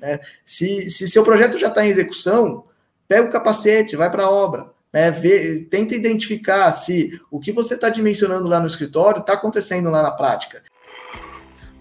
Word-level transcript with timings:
Né? 0.00 0.20
Se, 0.44 0.88
se 0.90 1.08
seu 1.08 1.22
projeto 1.22 1.58
já 1.58 1.68
está 1.68 1.84
em 1.84 1.90
execução, 1.90 2.64
pega 3.06 3.28
o 3.28 3.32
capacete, 3.32 3.96
vai 3.96 4.10
para 4.10 4.24
a 4.24 4.30
obra. 4.30 4.70
Né, 4.92 5.08
vê, 5.10 5.68
tenta 5.70 5.94
identificar 5.94 6.72
se 6.72 7.20
o 7.30 7.38
que 7.38 7.52
você 7.52 7.74
está 7.74 7.88
dimensionando 7.88 8.48
lá 8.48 8.58
no 8.58 8.66
escritório 8.66 9.20
está 9.20 9.34
acontecendo 9.34 9.88
lá 9.88 10.02
na 10.02 10.10
prática. 10.10 10.64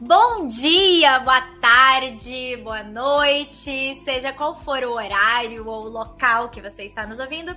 Bom 0.02 0.48
dia, 0.48 1.20
boa 1.20 1.42
tarde, 1.60 2.56
boa 2.64 2.84
noite, 2.84 3.96
seja 3.96 4.32
qual 4.32 4.56
for 4.56 4.82
o 4.84 4.94
horário 4.94 5.68
ou 5.68 5.86
o 5.86 5.90
local 5.90 6.50
que 6.50 6.62
você 6.62 6.84
está 6.84 7.06
nos 7.06 7.20
ouvindo, 7.20 7.54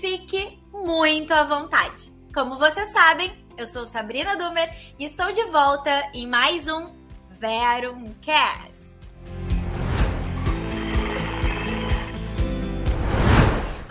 fique 0.00 0.58
muito 0.72 1.34
à 1.34 1.44
vontade. 1.44 2.10
Como 2.32 2.58
vocês 2.58 2.92
sabem, 2.92 3.30
eu 3.58 3.66
sou 3.66 3.84
Sabrina 3.84 4.36
Dumer 4.36 4.74
e 4.98 5.04
estou 5.04 5.32
de 5.32 5.44
volta 5.44 5.90
em 6.14 6.26
mais 6.26 6.66
um 6.66 6.92
Verumcast. 7.38 8.91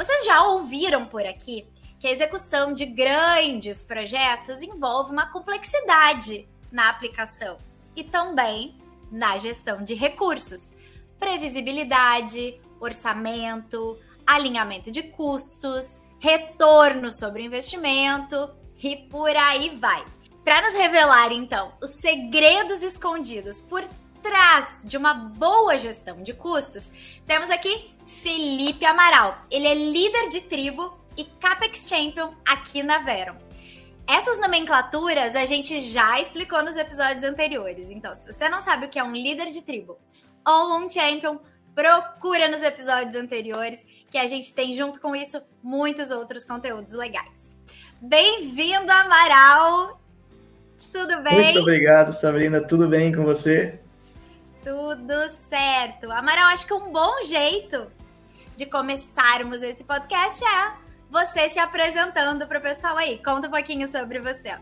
Vocês 0.02 0.26
já 0.26 0.42
ouviram 0.46 1.06
por 1.06 1.24
aqui 1.24 1.68
que 2.00 2.08
a 2.08 2.12
execução 2.12 2.74
de 2.74 2.88
grandes 2.88 3.84
projetos 3.84 4.60
envolve 4.64 5.12
uma 5.12 5.32
complexidade 5.32 6.50
na 6.72 6.90
aplicação 6.90 7.60
e 7.96 8.04
também 8.04 8.76
na 9.12 9.38
gestão 9.38 9.84
de 9.84 9.94
recursos, 9.94 10.72
previsibilidade, 11.20 12.60
orçamento, 12.80 13.96
alinhamento 14.26 14.90
de 14.90 15.04
custos, 15.04 16.00
retorno 16.18 17.12
sobre 17.12 17.44
investimento 17.44 18.50
e 18.82 18.96
por 18.96 19.36
aí 19.36 19.78
vai. 19.78 20.04
Para 20.44 20.64
nos 20.64 20.74
revelar 20.74 21.32
então 21.32 21.74
os 21.80 21.92
segredos 21.92 22.82
escondidos 22.82 23.62
por 23.62 23.88
trás 24.22 24.84
de 24.86 24.98
uma 24.98 25.14
boa 25.14 25.78
gestão 25.78 26.22
de 26.24 26.34
custos, 26.34 26.92
temos 27.26 27.50
aqui 27.50 27.94
Felipe 28.06 28.86
Amaral. 28.86 29.46
Ele 29.50 29.68
é 29.68 29.74
líder 29.74 30.30
de 30.30 30.42
tribo 30.42 30.98
e 31.18 31.26
CAPEX 31.26 31.88
Champion 31.88 32.34
aqui 32.46 32.84
na 32.84 33.00
Veron. 33.00 33.36
Essas 34.08 34.40
nomenclaturas 34.40 35.36
a 35.36 35.46
gente 35.46 35.80
já 35.80 36.20
explicou 36.20 36.64
nos 36.64 36.76
episódios 36.76 37.24
anteriores. 37.24 37.90
Então, 37.90 38.14
se 38.14 38.32
você 38.32 38.50
não 38.50 38.60
sabe 38.60 38.86
o 38.86 38.90
que 38.90 39.00
é 39.00 39.04
um 39.04 39.14
líder 39.14 39.52
de 39.52 39.62
tribo 39.62 39.98
ou 40.46 40.78
um 40.78 40.90
champion, 40.90 41.38
procura 41.74 42.50
nos 42.50 42.62
episódios 42.62 43.16
anteriores, 43.16 43.86
que 44.10 44.18
a 44.18 44.28
gente 44.28 44.54
tem 44.54 44.74
junto 44.74 45.00
com 45.00 45.16
isso 45.16 45.42
muitos 45.64 46.12
outros 46.12 46.44
conteúdos 46.44 46.94
legais. 46.94 47.58
Bem-vindo, 48.02 48.92
Amaral! 48.92 50.02
Tudo 50.92 51.22
bem? 51.22 51.54
Muito 51.54 51.60
obrigado, 51.60 52.12
Sabrina. 52.12 52.60
Tudo 52.60 52.88
bem 52.88 53.14
com 53.14 53.24
você? 53.24 53.80
Tudo 54.64 55.28
certo. 55.30 56.12
Amaral, 56.12 56.50
acho 56.50 56.68
que 56.68 56.74
um 56.74 56.92
bom 56.92 57.22
jeito 57.24 57.88
de 58.56 58.68
começarmos 58.68 59.62
esse 59.64 59.84
podcast 59.84 60.44
é 60.44 60.74
você 61.10 61.50
se 61.50 61.58
apresentando 61.58 62.46
para 62.46 62.60
o 62.60 62.62
pessoal 62.62 62.96
aí. 62.96 63.18
Conta 63.18 63.48
um 63.48 63.52
pouquinho 63.52 63.88
sobre 63.88 64.20
você. 64.20 64.54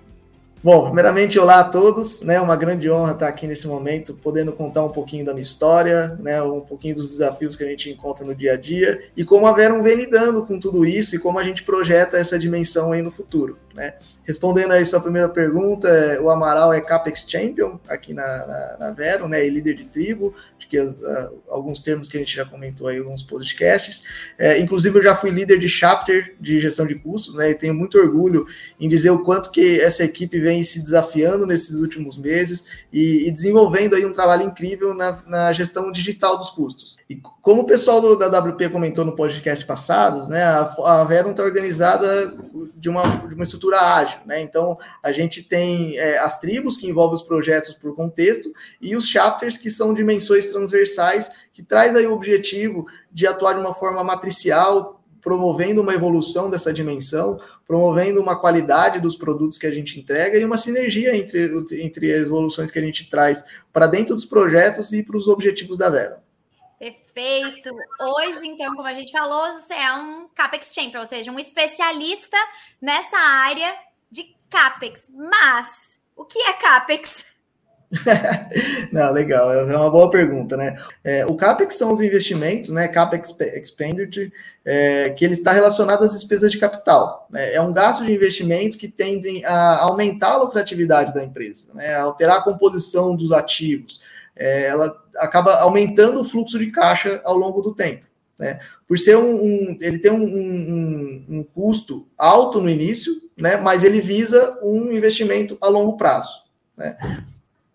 Bom, 0.62 0.86
primeiramente, 0.86 1.40
olá 1.40 1.62
a 1.62 1.64
todos, 1.64 2.22
né? 2.22 2.40
Uma 2.42 2.56
grande 2.56 2.90
honra 2.90 3.14
estar 3.14 3.30
aqui 3.30 3.48
nesse 3.48 3.66
momento, 3.66 4.14
podendo 4.14 4.52
contar 4.52 4.84
um 4.84 4.90
pouquinho 4.90 5.26
da 5.26 5.32
minha 5.34 5.42
história, 5.42 6.18
né? 6.20 6.42
Um 6.42 6.60
pouquinho 6.60 6.96
dos 6.96 7.12
desafios 7.12 7.56
que 7.56 7.64
a 7.64 7.68
gente 7.68 7.90
encontra 7.90 8.26
no 8.26 8.36
dia 8.36 8.54
a 8.54 8.58
dia 8.58 9.04
e 9.16 9.24
como 9.24 9.48
a 9.48 9.54
Verum 9.54 9.82
vem 9.82 9.96
lidando 9.96 10.46
com 10.46 10.60
tudo 10.60 10.86
isso 10.86 11.16
e 11.16 11.20
como 11.20 11.40
a 11.40 11.44
gente 11.44 11.64
projeta 11.64 12.18
essa 12.18 12.38
dimensão 12.38 12.92
aí 12.92 13.02
no 13.02 13.10
futuro, 13.10 13.58
né? 13.74 13.94
Respondendo 14.30 14.74
aí 14.74 14.86
sua 14.86 15.00
primeira 15.00 15.28
pergunta, 15.28 15.90
o 16.22 16.30
Amaral 16.30 16.72
é 16.72 16.80
CAPEX 16.80 17.26
Champion 17.28 17.80
aqui 17.88 18.14
na, 18.14 18.46
na, 18.46 18.78
na 18.80 18.92
Vero, 18.92 19.28
né, 19.28 19.44
e 19.44 19.50
líder 19.50 19.74
de 19.74 19.86
tribo, 19.86 20.36
acho 20.56 20.70
que 20.70 20.78
as, 20.78 21.00
uh, 21.00 21.42
alguns 21.50 21.82
termos 21.82 22.08
que 22.08 22.16
a 22.16 22.20
gente 22.20 22.36
já 22.36 22.46
comentou 22.46 22.88
aí 22.88 22.98
em 22.98 23.00
alguns 23.00 23.24
podcasts. 23.24 24.04
É, 24.38 24.60
inclusive, 24.60 25.00
eu 25.00 25.02
já 25.02 25.16
fui 25.16 25.32
líder 25.32 25.58
de 25.58 25.68
chapter 25.68 26.36
de 26.40 26.60
gestão 26.60 26.86
de 26.86 26.94
custos, 26.94 27.34
né, 27.34 27.50
e 27.50 27.56
tenho 27.56 27.74
muito 27.74 27.98
orgulho 27.98 28.46
em 28.80 28.88
dizer 28.88 29.10
o 29.10 29.24
quanto 29.24 29.50
que 29.50 29.82
essa 29.82 30.04
equipe 30.04 30.40
vem 30.40 30.62
se 30.62 30.80
desafiando 30.80 31.48
nesses 31.48 31.80
últimos 31.80 32.16
meses 32.16 32.64
e, 32.94 33.28
e 33.28 33.32
desenvolvendo 33.32 33.96
aí 33.96 34.06
um 34.06 34.14
trabalho 34.14 34.44
incrível 34.44 34.94
na, 34.94 35.24
na, 35.26 35.54
gestão 35.54 35.92
digital 35.92 36.38
dos 36.38 36.52
custos. 36.52 37.00
E 37.10 37.16
como 37.42 37.64
o 37.64 37.66
pessoal 37.66 38.00
do, 38.00 38.16
da 38.16 38.28
WP 38.28 38.70
comentou 38.70 39.04
no 39.04 39.16
podcast 39.16 39.66
passados, 39.66 40.28
né, 40.28 40.44
a, 40.44 40.72
a 40.86 41.04
Vero 41.04 41.32
está 41.32 41.42
organizada 41.42 42.32
de 42.76 42.90
uma, 42.90 43.02
de 43.28 43.34
uma 43.34 43.44
estrutura 43.44 43.59
ágil, 43.74 44.20
né? 44.26 44.42
Então, 44.42 44.78
a 45.04 45.12
gente 45.12 45.44
tem 45.44 45.98
é, 45.98 46.18
as 46.18 46.40
tribos, 46.40 46.78
que 46.78 46.88
envolvem 46.88 47.16
os 47.16 47.24
projetos 47.24 47.74
por 47.74 47.96
contexto, 47.96 48.52
e 48.82 48.96
os 48.96 49.08
chapters, 49.08 49.58
que 49.58 49.70
são 49.70 49.94
dimensões 49.94 50.48
transversais, 50.48 51.30
que 51.54 51.64
traz 51.64 51.96
aí 51.96 52.08
o 52.08 52.14
objetivo 52.14 52.86
de 53.12 53.28
atuar 53.28 53.54
de 53.54 53.60
uma 53.60 53.74
forma 53.74 54.04
matricial, 54.04 55.04
promovendo 55.22 55.82
uma 55.82 55.94
evolução 55.94 56.50
dessa 56.50 56.72
dimensão, 56.72 57.40
promovendo 57.68 58.22
uma 58.22 58.40
qualidade 58.40 59.00
dos 59.00 59.16
produtos 59.16 59.58
que 59.58 59.68
a 59.68 59.72
gente 59.72 60.00
entrega 60.00 60.38
e 60.38 60.46
uma 60.46 60.58
sinergia 60.58 61.16
entre, 61.16 61.52
entre 61.84 62.14
as 62.14 62.22
evoluções 62.22 62.72
que 62.72 62.80
a 62.80 62.82
gente 62.82 63.10
traz 63.10 63.44
para 63.72 63.88
dentro 63.88 64.16
dos 64.16 64.26
projetos 64.26 64.94
e 64.94 65.04
para 65.04 65.18
os 65.18 65.28
objetivos 65.28 65.78
da 65.78 65.90
Vera. 65.90 66.29
Perfeito. 66.80 67.70
Hoje, 68.00 68.48
então, 68.48 68.74
como 68.74 68.88
a 68.88 68.94
gente 68.94 69.12
falou, 69.12 69.52
você 69.54 69.74
é 69.74 69.94
um 69.94 70.30
CAPEX 70.34 70.72
Champion, 70.74 71.02
ou 71.02 71.06
seja, 71.06 71.30
um 71.30 71.38
especialista 71.38 72.38
nessa 72.82 73.18
área 73.18 73.76
CAPEX. 74.50 75.12
Mas 75.14 76.00
o 76.16 76.26
que 76.26 76.40
é 76.40 76.54
CAPEX? 76.54 77.26
Não, 78.94 79.12
legal, 79.12 79.52
é 79.52 79.76
uma 79.76 79.90
boa 79.90 80.12
pergunta, 80.12 80.56
né? 80.56 80.76
É, 81.04 81.26
o 81.26 81.36
CAPEX 81.36 81.76
são 81.76 81.92
os 81.92 82.00
investimentos, 82.02 82.70
né? 82.70 82.88
CAPEX 82.88 83.36
Expenditure, 83.40 84.32
é, 84.64 85.10
que 85.10 85.26
ele 85.26 85.34
está 85.34 85.52
relacionado 85.52 86.04
às 86.04 86.14
despesas 86.14 86.52
de 86.52 86.60
capital. 86.60 87.28
Né? 87.32 87.54
É 87.54 87.62
um 87.62 87.74
gasto 87.74 88.06
de 88.06 88.14
investimento 88.14 88.78
que 88.78 88.88
tendem 88.88 89.44
a 89.44 89.80
aumentar 89.80 90.34
a 90.34 90.38
lucratividade 90.38 91.14
da 91.14 91.24
empresa, 91.24 91.66
né? 91.74 91.96
alterar 91.96 92.38
a 92.38 92.44
composição 92.44 93.16
dos 93.16 93.32
ativos. 93.32 94.02
É, 94.36 94.66
ela 94.68 94.96
acaba 95.18 95.56
aumentando 95.60 96.22
o 96.22 96.26
fluxo 96.26 96.58
de 96.58 96.72
caixa 96.72 97.22
ao 97.24 97.38
longo 97.38 97.62
do 97.62 97.74
tempo. 97.74 98.06
Né? 98.40 98.60
Por 98.88 98.98
ser 98.98 99.18
um, 99.18 99.36
um 99.36 99.78
ele 99.82 100.00
tem 100.00 100.12
um, 100.12 100.24
um, 100.24 101.26
um, 101.30 101.44
custo 101.44 102.08
alto 102.18 102.62
no 102.62 102.70
início, 102.70 103.14
né? 103.38 103.58
Mas 103.58 103.84
ele 103.84 104.00
visa 104.00 104.58
um 104.64 104.94
investimento 104.94 105.58
a 105.60 105.68
longo 105.68 105.98
prazo, 105.98 106.44
né? 106.78 106.98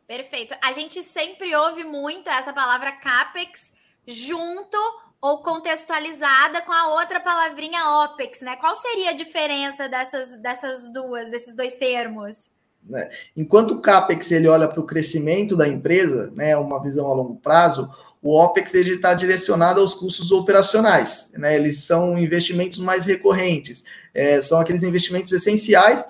Perfeito. 0.07 0.55
A 0.63 0.73
gente 0.73 1.03
sempre 1.03 1.55
ouve 1.55 1.85
muito 1.85 2.31
essa 2.31 2.53
palavra 2.53 2.93
capex 2.93 3.75
junto 4.07 4.79
ou 5.21 5.39
contextualizada 5.43 6.61
com 6.63 6.73
a 6.73 6.95
outra 6.95 7.21
palavrinha 7.21 8.05
opex, 8.05 8.41
né? 8.41 8.57
Qual 8.57 8.75
seria 8.75 9.11
a 9.11 9.15
diferença 9.15 9.89
dessas, 9.89 10.37
dessas 10.41 10.93
duas, 10.93 11.31
desses 11.31 11.55
dois 11.55 11.75
termos? 11.75 12.51
Né? 12.89 13.09
Enquanto 13.37 13.73
o 13.73 13.81
CAPEX 13.81 14.31
ele 14.31 14.49
olha 14.49 14.69
para 14.69 14.81
o 14.81 14.87
crescimento 14.87 15.57
da 15.57 15.67
empresa, 15.67 16.31
né, 16.35 16.57
uma 16.57 16.83
visão 16.83 17.07
a 17.07 17.15
longo 17.15 17.37
prazo, 17.37 17.91
o 18.25 18.43
OPEX 18.43 18.75
está 18.75 19.13
direcionado 19.13 19.83
aos 19.83 19.93
custos 19.93 20.33
operacionais, 20.33 21.31
né? 21.37 21.55
eles 21.57 21.85
são 21.85 22.19
investimentos 22.19 22.79
mais 22.79 23.05
recorrentes, 23.05 23.85
é, 24.15 24.41
são 24.41 24.59
aqueles 24.59 24.83
investimentos 24.83 25.31
essenciais 25.31 26.03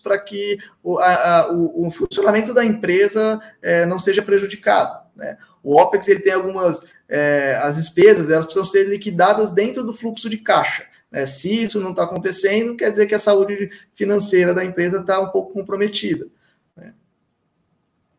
para 0.00 0.18
que 0.20 0.58
o, 0.80 0.96
a, 1.00 1.48
o, 1.50 1.88
o, 1.88 1.90
funcionamento 1.90 2.54
da 2.54 2.64
empresa 2.64 3.40
é, 3.60 3.84
não 3.84 3.98
seja 3.98 4.22
prejudicado. 4.22 4.96
Né? 5.16 5.36
O 5.60 5.76
OPEX 5.76 6.06
ele 6.06 6.20
tem 6.20 6.34
algumas, 6.34 6.86
é, 7.08 7.58
as 7.60 7.74
despesas 7.74 8.30
elas 8.30 8.44
precisam 8.44 8.64
ser 8.64 8.84
liquidadas 8.84 9.50
dentro 9.50 9.82
do 9.82 9.92
fluxo 9.92 10.30
de 10.30 10.36
caixa. 10.36 10.84
Né? 11.16 11.24
Se 11.24 11.62
isso 11.62 11.80
não 11.80 11.90
está 11.90 12.04
acontecendo, 12.04 12.76
quer 12.76 12.90
dizer 12.90 13.06
que 13.06 13.14
a 13.14 13.18
saúde 13.18 13.70
financeira 13.94 14.52
da 14.52 14.62
empresa 14.62 15.00
está 15.00 15.18
um 15.18 15.30
pouco 15.30 15.54
comprometida. 15.54 16.28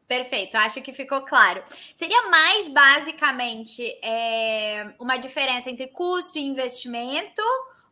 Perfeito, 0.07 0.55
acho 0.55 0.81
que 0.81 0.93
ficou 0.93 1.21
claro. 1.21 1.61
Seria 1.93 2.29
mais 2.29 2.69
basicamente 2.69 3.83
é, 4.01 4.87
uma 4.97 5.17
diferença 5.17 5.69
entre 5.69 5.87
custo 5.87 6.39
e 6.39 6.47
investimento, 6.47 7.41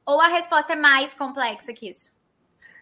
ou 0.06 0.22
a 0.22 0.28
resposta 0.28 0.74
é 0.74 0.76
mais 0.78 1.14
complexa 1.14 1.74
que 1.74 1.90
isso? 1.90 2.16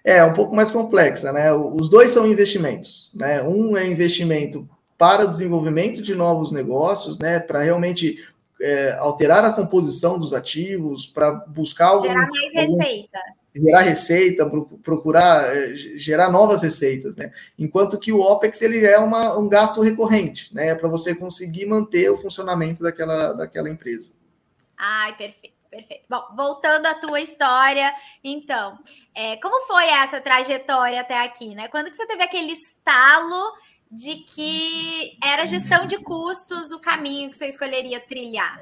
É, 0.04 0.24
um 0.24 0.34
pouco 0.34 0.56
mais 0.56 0.70
complexa, 0.70 1.34
né? 1.34 1.52
Os 1.52 1.90
dois 1.90 2.12
são 2.12 2.28
investimentos, 2.28 3.12
né? 3.16 3.42
Um 3.42 3.76
é 3.76 3.88
investimento 3.88 4.70
para 5.00 5.26
o 5.26 5.32
desenvolvimento 5.32 6.02
de 6.02 6.14
novos 6.14 6.52
negócios, 6.52 7.18
né? 7.18 7.40
Para 7.40 7.64
realmente 7.64 8.24
é, 8.64 8.98
alterar 9.00 9.44
a 9.44 9.52
composição 9.52 10.18
dos 10.18 10.34
ativos, 10.34 11.06
para 11.06 11.32
buscar 11.32 11.88
algum, 11.88 12.08
gerar 12.08 12.30
mais 12.30 12.56
algum, 12.56 12.78
receita 12.78 13.20
gerar 13.56 13.82
receita, 13.82 14.52
procurar 14.82 15.56
eh, 15.56 15.76
gerar 15.76 16.32
novas 16.32 16.64
receitas, 16.64 17.16
né? 17.16 17.32
Enquanto 17.58 18.00
que 18.00 18.12
o 18.12 18.20
OPEX 18.20 18.62
ele 18.62 18.86
é 18.86 18.98
uma, 18.98 19.38
um 19.38 19.48
gasto 19.48 19.82
recorrente, 19.82 20.54
né? 20.54 20.74
Para 20.74 20.90
você 20.90 21.14
conseguir 21.14 21.66
manter 21.66 22.10
o 22.10 22.18
funcionamento 22.18 22.82
daquela, 22.82 23.34
daquela 23.34 23.70
empresa. 23.70 24.12
Ai, 24.76 25.16
perfeito, 25.16 25.68
perfeito. 25.70 26.06
Bom, 26.10 26.24
voltando 26.36 26.88
à 26.88 26.96
tua 26.96 27.22
história, 27.22 27.94
então, 28.24 28.78
é, 29.16 29.38
como 29.38 29.68
foi 29.68 29.86
essa 29.86 30.20
trajetória 30.20 31.02
até 31.02 31.24
aqui, 31.24 31.54
né? 31.54 31.68
Quando 31.68 31.92
que 31.92 31.96
você 31.96 32.08
teve 32.08 32.24
aquele 32.24 32.54
estalo 32.54 33.54
de 33.96 34.16
que 34.24 35.18
era 35.24 35.46
gestão 35.46 35.86
de 35.86 35.98
custos 35.98 36.72
o 36.72 36.80
caminho 36.80 37.30
que 37.30 37.38
você 37.38 37.48
escolheria 37.48 38.00
trilhar? 38.00 38.62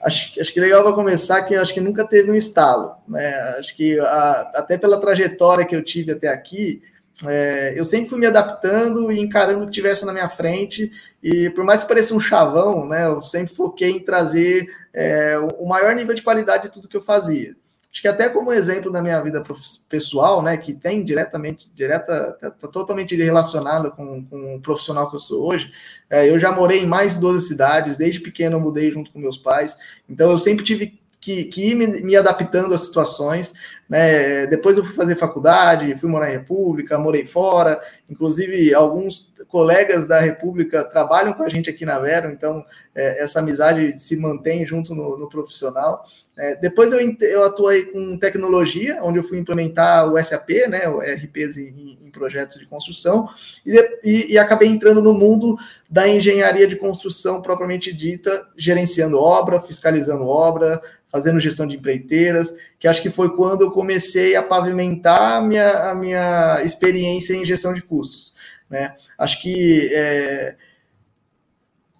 Acho, 0.00 0.40
acho 0.40 0.52
que 0.52 0.60
legal 0.60 0.82
para 0.82 0.92
começar 0.92 1.42
que 1.42 1.54
acho 1.54 1.72
que 1.72 1.80
nunca 1.80 2.04
teve 2.04 2.30
um 2.30 2.34
estalo, 2.34 2.96
né? 3.06 3.34
Acho 3.58 3.76
que 3.76 3.98
a, 4.00 4.50
até 4.56 4.76
pela 4.76 5.00
trajetória 5.00 5.64
que 5.64 5.76
eu 5.76 5.84
tive 5.84 6.12
até 6.12 6.28
aqui, 6.28 6.82
é, 7.24 7.72
eu 7.76 7.84
sempre 7.84 8.08
fui 8.08 8.18
me 8.18 8.26
adaptando 8.26 9.12
e 9.12 9.20
encarando 9.20 9.62
o 9.62 9.66
que 9.66 9.72
tivesse 9.72 10.04
na 10.04 10.12
minha 10.12 10.28
frente, 10.28 10.90
e 11.22 11.50
por 11.50 11.64
mais 11.64 11.82
que 11.82 11.88
pareça 11.88 12.14
um 12.14 12.20
chavão, 12.20 12.86
né, 12.86 13.06
eu 13.06 13.22
sempre 13.22 13.54
foquei 13.54 13.90
em 13.90 14.00
trazer 14.00 14.66
é, 14.92 15.36
o 15.58 15.66
maior 15.66 15.94
nível 15.94 16.14
de 16.14 16.22
qualidade 16.22 16.64
de 16.64 16.70
tudo 16.70 16.88
que 16.88 16.96
eu 16.96 17.02
fazia. 17.02 17.54
Acho 17.92 18.00
que 18.00 18.08
até 18.08 18.30
como 18.30 18.52
exemplo 18.52 18.90
da 18.90 19.02
minha 19.02 19.20
vida 19.20 19.44
pessoal, 19.86 20.40
né, 20.40 20.56
que 20.56 20.72
tem 20.72 21.04
diretamente, 21.04 21.70
direta, 21.74 22.32
tá, 22.40 22.50
totalmente 22.68 23.14
relacionada 23.14 23.90
com, 23.90 24.24
com, 24.24 24.56
o 24.56 24.60
profissional 24.60 25.10
que 25.10 25.16
eu 25.16 25.20
sou 25.20 25.46
hoje, 25.46 25.70
é, 26.08 26.26
eu 26.28 26.38
já 26.38 26.50
morei 26.50 26.80
em 26.80 26.86
mais 26.86 27.14
de 27.14 27.20
12 27.20 27.48
cidades, 27.48 27.98
desde 27.98 28.20
pequeno 28.20 28.56
eu 28.56 28.60
mudei 28.60 28.90
junto 28.90 29.12
com 29.12 29.18
meus 29.18 29.36
pais, 29.36 29.76
então 30.08 30.30
eu 30.30 30.38
sempre 30.38 30.64
tive 30.64 30.98
que, 31.22 31.44
que 31.44 31.70
ir 31.70 31.74
me, 31.76 31.86
me, 31.86 32.16
adaptando 32.16 32.74
às 32.74 32.82
situações. 32.82 33.54
Né? 33.88 34.46
Depois 34.46 34.76
eu 34.76 34.84
fui 34.84 34.94
fazer 34.94 35.16
faculdade, 35.16 35.94
fui 35.96 36.08
morar 36.08 36.30
em 36.30 36.32
República, 36.32 36.98
morei 36.98 37.26
fora. 37.26 37.80
Inclusive, 38.08 38.72
alguns 38.74 39.32
colegas 39.48 40.06
da 40.06 40.18
República 40.18 40.82
trabalham 40.82 41.34
com 41.34 41.42
a 41.42 41.48
gente 41.48 41.68
aqui 41.68 41.84
na 41.84 41.98
Vero, 41.98 42.30
então 42.30 42.64
é, 42.94 43.22
essa 43.22 43.40
amizade 43.40 43.98
se 43.98 44.16
mantém 44.16 44.64
junto 44.64 44.94
no, 44.94 45.18
no 45.18 45.28
profissional. 45.28 46.04
É, 46.38 46.54
depois 46.56 46.90
eu, 46.92 46.98
eu 47.20 47.44
atuei 47.44 47.84
com 47.84 48.16
tecnologia, 48.16 49.00
onde 49.02 49.18
eu 49.18 49.22
fui 49.22 49.38
implementar 49.38 50.10
o 50.10 50.22
SAP, 50.22 50.48
né, 50.68 50.88
o 50.88 51.00
RPs 51.00 51.58
em, 51.58 51.98
em 52.02 52.10
projetos 52.10 52.58
de 52.58 52.66
construção, 52.66 53.28
e, 53.66 53.78
e, 54.02 54.32
e, 54.32 54.38
acabei 54.38 54.68
entrando 54.68 55.02
no 55.02 55.12
mundo 55.12 55.58
da 55.90 56.08
engenharia 56.08 56.66
de 56.66 56.76
construção 56.76 57.42
propriamente 57.42 57.92
dita, 57.92 58.46
gerenciando 58.56 59.18
obra, 59.18 59.60
fiscalizando 59.60 60.26
obra, 60.26 60.80
fazendo 61.10 61.38
gestão 61.38 61.66
de 61.66 61.76
empreiteiras, 61.76 62.54
que 62.82 62.88
acho 62.88 63.00
que 63.00 63.10
foi 63.10 63.36
quando 63.36 63.60
eu 63.60 63.70
comecei 63.70 64.34
a 64.34 64.42
pavimentar 64.42 65.34
a 65.36 65.40
minha, 65.40 65.90
a 65.90 65.94
minha 65.94 66.60
experiência 66.64 67.32
em 67.32 67.44
gestão 67.44 67.72
de 67.72 67.80
custos. 67.80 68.34
Né? 68.68 68.96
Acho 69.16 69.40
que 69.40 69.88
é, 69.94 70.56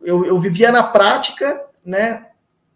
eu, 0.01 0.25
eu 0.25 0.41
vivia 0.41 0.73
na 0.73 0.83
prática 0.83 1.67
né, 1.87 2.27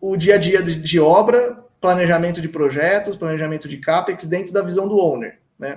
o 0.01 0.17
dia 0.17 0.37
a 0.37 0.39
dia 0.39 0.63
de, 0.63 0.77
de, 0.77 1.01
obra, 1.01 1.65
planejamento 1.81 2.41
de 2.41 2.49
projetos, 2.49 3.17
planejamento 3.17 3.67
de 3.67 3.79
CAPEX 3.79 4.29
dentro 4.29 4.53
da 4.53 4.63
visão 4.63 4.87
do 4.87 4.99
owner. 4.99 5.41
Né? 5.59 5.77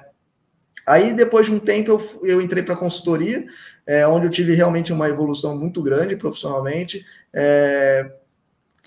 Aí, 0.86 1.14
depois 1.14 1.48
de 1.48 1.54
um 1.54 1.60
tempo, 1.60 1.90
eu, 1.90 2.22
eu 2.24 2.42
entrei 2.44 2.62
para 2.62 2.75
consultoria, 2.75 3.44
é, 3.88 4.06
onde 4.06 4.28
eu 4.28 4.32
tive 4.32 4.54
realmente 4.54 4.94
uma 4.94 5.10
evolução 5.10 5.58
muito 5.58 5.82
grande 5.82 6.16
profissionalmente. 6.16 7.04
É, 7.34 8.08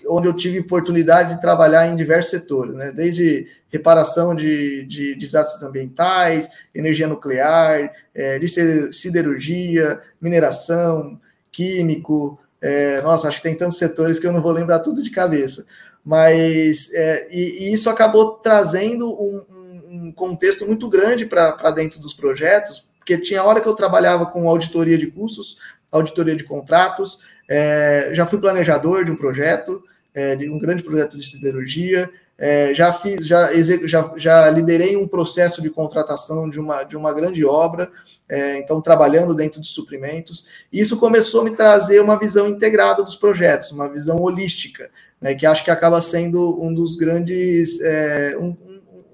onde 0.07 0.27
eu 0.27 0.33
tive 0.33 0.59
oportunidade 0.59 1.35
de 1.35 1.41
trabalhar 1.41 1.87
em 1.87 1.95
diversos 1.95 2.31
setores, 2.31 2.73
né? 2.75 2.91
desde 2.91 3.47
reparação 3.69 4.35
de, 4.35 4.85
de 4.85 5.15
desastres 5.15 5.63
ambientais, 5.63 6.49
energia 6.73 7.07
nuclear, 7.07 7.91
é, 8.13 8.39
de 8.39 8.93
siderurgia, 8.93 9.99
mineração, 10.21 11.19
químico. 11.51 12.39
É, 12.61 13.01
nossa, 13.01 13.27
acho 13.27 13.37
que 13.37 13.43
tem 13.43 13.55
tantos 13.55 13.77
setores 13.77 14.19
que 14.19 14.27
eu 14.27 14.31
não 14.31 14.41
vou 14.41 14.51
lembrar 14.51 14.79
tudo 14.79 15.01
de 15.01 15.09
cabeça. 15.09 15.65
Mas 16.03 16.91
é, 16.93 17.27
e, 17.31 17.65
e, 17.65 17.73
isso 17.73 17.89
acabou 17.89 18.31
trazendo 18.31 19.09
um, 19.13 19.45
um 19.89 20.11
contexto 20.11 20.65
muito 20.65 20.89
grande 20.89 21.25
para 21.25 21.71
dentro 21.71 22.01
dos 22.01 22.13
projetos, 22.13 22.89
porque 22.97 23.17
tinha 23.17 23.43
hora 23.43 23.61
que 23.61 23.67
eu 23.67 23.75
trabalhava 23.75 24.25
com 24.25 24.49
auditoria 24.49 24.97
de 24.97 25.07
custos, 25.07 25.57
auditoria 25.91 26.35
de 26.35 26.43
contratos, 26.43 27.19
é, 27.49 28.09
já 28.13 28.25
fui 28.25 28.39
planejador 28.39 29.05
de 29.05 29.11
um 29.11 29.15
projeto, 29.15 29.83
é, 30.13 30.35
de 30.35 30.49
um 30.49 30.57
grande 30.57 30.83
projeto 30.83 31.17
de 31.17 31.25
siderurgia. 31.25 32.09
É, 32.37 32.73
já 32.73 32.91
fiz, 32.91 33.25
já, 33.27 33.51
já, 33.85 34.13
já 34.17 34.49
liderei 34.49 34.97
um 34.97 35.07
processo 35.07 35.61
de 35.61 35.69
contratação 35.69 36.49
de 36.49 36.59
uma, 36.59 36.83
de 36.83 36.97
uma 36.97 37.13
grande 37.13 37.45
obra, 37.45 37.91
é, 38.27 38.57
então 38.57 38.81
trabalhando 38.81 39.35
dentro 39.35 39.61
de 39.61 39.67
suprimentos. 39.67 40.45
Isso 40.71 40.97
começou 40.97 41.41
a 41.41 41.43
me 41.43 41.55
trazer 41.55 42.01
uma 42.01 42.17
visão 42.17 42.47
integrada 42.47 43.03
dos 43.03 43.15
projetos, 43.15 43.71
uma 43.71 43.87
visão 43.87 44.19
holística, 44.19 44.89
né, 45.21 45.35
que 45.35 45.45
acho 45.45 45.63
que 45.63 45.71
acaba 45.71 46.01
sendo 46.01 46.61
um 46.61 46.73
dos 46.73 46.95
grandes 46.95 47.79
é, 47.81 48.35
um, 48.37 48.57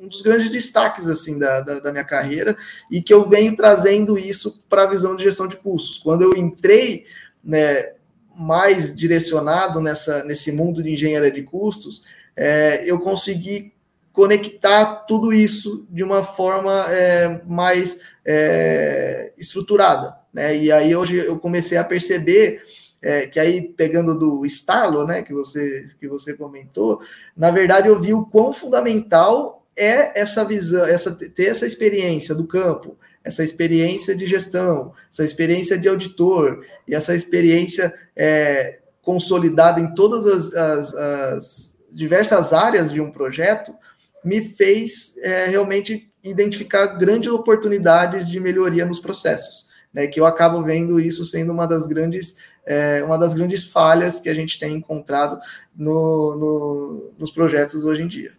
um 0.02 0.08
dos 0.08 0.22
grandes 0.22 0.50
destaques 0.50 1.08
assim 1.08 1.38
da, 1.38 1.60
da, 1.60 1.80
da, 1.80 1.92
minha 1.92 2.06
carreira 2.06 2.58
e 2.90 3.02
que 3.02 3.14
eu 3.14 3.28
venho 3.28 3.56
trazendo 3.56 4.18
isso 4.18 4.64
para 4.70 4.84
a 4.84 4.88
visão 4.88 5.16
de 5.16 5.24
gestão 5.24 5.48
de 5.48 5.58
custos. 5.58 5.98
Quando 5.98 6.22
eu 6.22 6.36
entrei 6.36 7.06
né, 7.44 7.92
mais 8.40 8.96
direcionado 8.96 9.82
nessa, 9.82 10.24
nesse 10.24 10.50
mundo 10.50 10.82
de 10.82 10.94
engenharia 10.94 11.30
de 11.30 11.44
custos, 11.44 12.06
é, 12.38 12.84
eu 12.86 12.98
consegui 12.98 13.74
conectar 14.14 14.86
tudo 15.08 15.34
isso 15.34 15.86
de 15.90 16.02
uma 16.04 16.24
forma 16.24 16.86
é, 16.90 17.42
mais 17.46 18.00
é, 18.26 19.34
estruturada. 19.38 20.16
Né? 20.34 20.56
E 20.56 20.72
aí 20.72 20.96
hoje 20.96 21.18
eu 21.18 21.38
comecei 21.38 21.78
a 21.78 21.84
perceber 21.84 22.62
é, 23.02 23.28
que 23.28 23.40
aí 23.40 23.62
pegando 23.62 24.18
do 24.18 24.46
estalo, 24.46 25.06
né, 25.06 25.22
que 25.22 25.34
você 25.34 25.86
que 26.00 26.08
você 26.08 26.34
comentou, 26.34 27.02
na 27.36 27.52
verdade 27.52 27.88
eu 27.88 28.00
vi 28.00 28.14
o 28.14 28.26
quão 28.26 28.52
fundamental 28.54 29.66
é 29.76 30.20
essa 30.20 30.44
visão, 30.44 30.86
essa 30.86 31.12
ter 31.12 31.46
essa 31.46 31.66
experiência 31.66 32.36
do 32.36 32.46
campo, 32.46 32.98
essa 33.24 33.44
experiência 33.44 34.16
de 34.16 34.26
gestão, 34.26 34.94
essa 35.12 35.24
experiência 35.24 35.78
de 35.78 35.88
auditor 35.88 36.66
e 36.88 36.96
essa 36.96 37.14
experiência 37.14 37.94
é, 38.16 38.80
consolidada 39.02 39.80
em 39.80 39.94
todas 39.94 40.26
as, 40.26 40.54
as, 40.54 40.94
as, 40.96 41.80
diversas 41.92 42.54
áreas 42.54 42.92
de 42.92 43.02
um 43.02 43.12
projeto, 43.12 43.74
me 44.24 44.42
fez 44.42 45.18
é, 45.18 45.46
realmente 45.46 46.12
identificar 46.24 46.86
grandes 46.98 47.32
oportunidades 47.32 48.30
de 48.30 48.40
melhoria 48.40 48.86
nos 48.86 49.00
processos. 49.00 49.68
Né, 49.92 50.06
que 50.06 50.20
eu 50.20 50.26
acabo 50.28 50.62
vendo 50.62 51.00
isso 51.00 51.26
sendo 51.26 51.52
uma 51.52 51.66
das 51.66 51.88
grandes, 51.88 52.38
é, 52.64 53.04
uma 53.04 53.18
das 53.18 53.34
grandes 53.34 53.66
falhas 53.66 54.20
que 54.20 54.30
a 54.30 54.36
gente 54.36 54.60
tem 54.60 54.76
encontrado 54.76 55.40
no, 55.76 56.36
no, 56.36 57.14
nos 57.18 57.32
projetos 57.32 57.84
hoje 57.84 58.04
em 58.04 58.08
dia. 58.08 58.36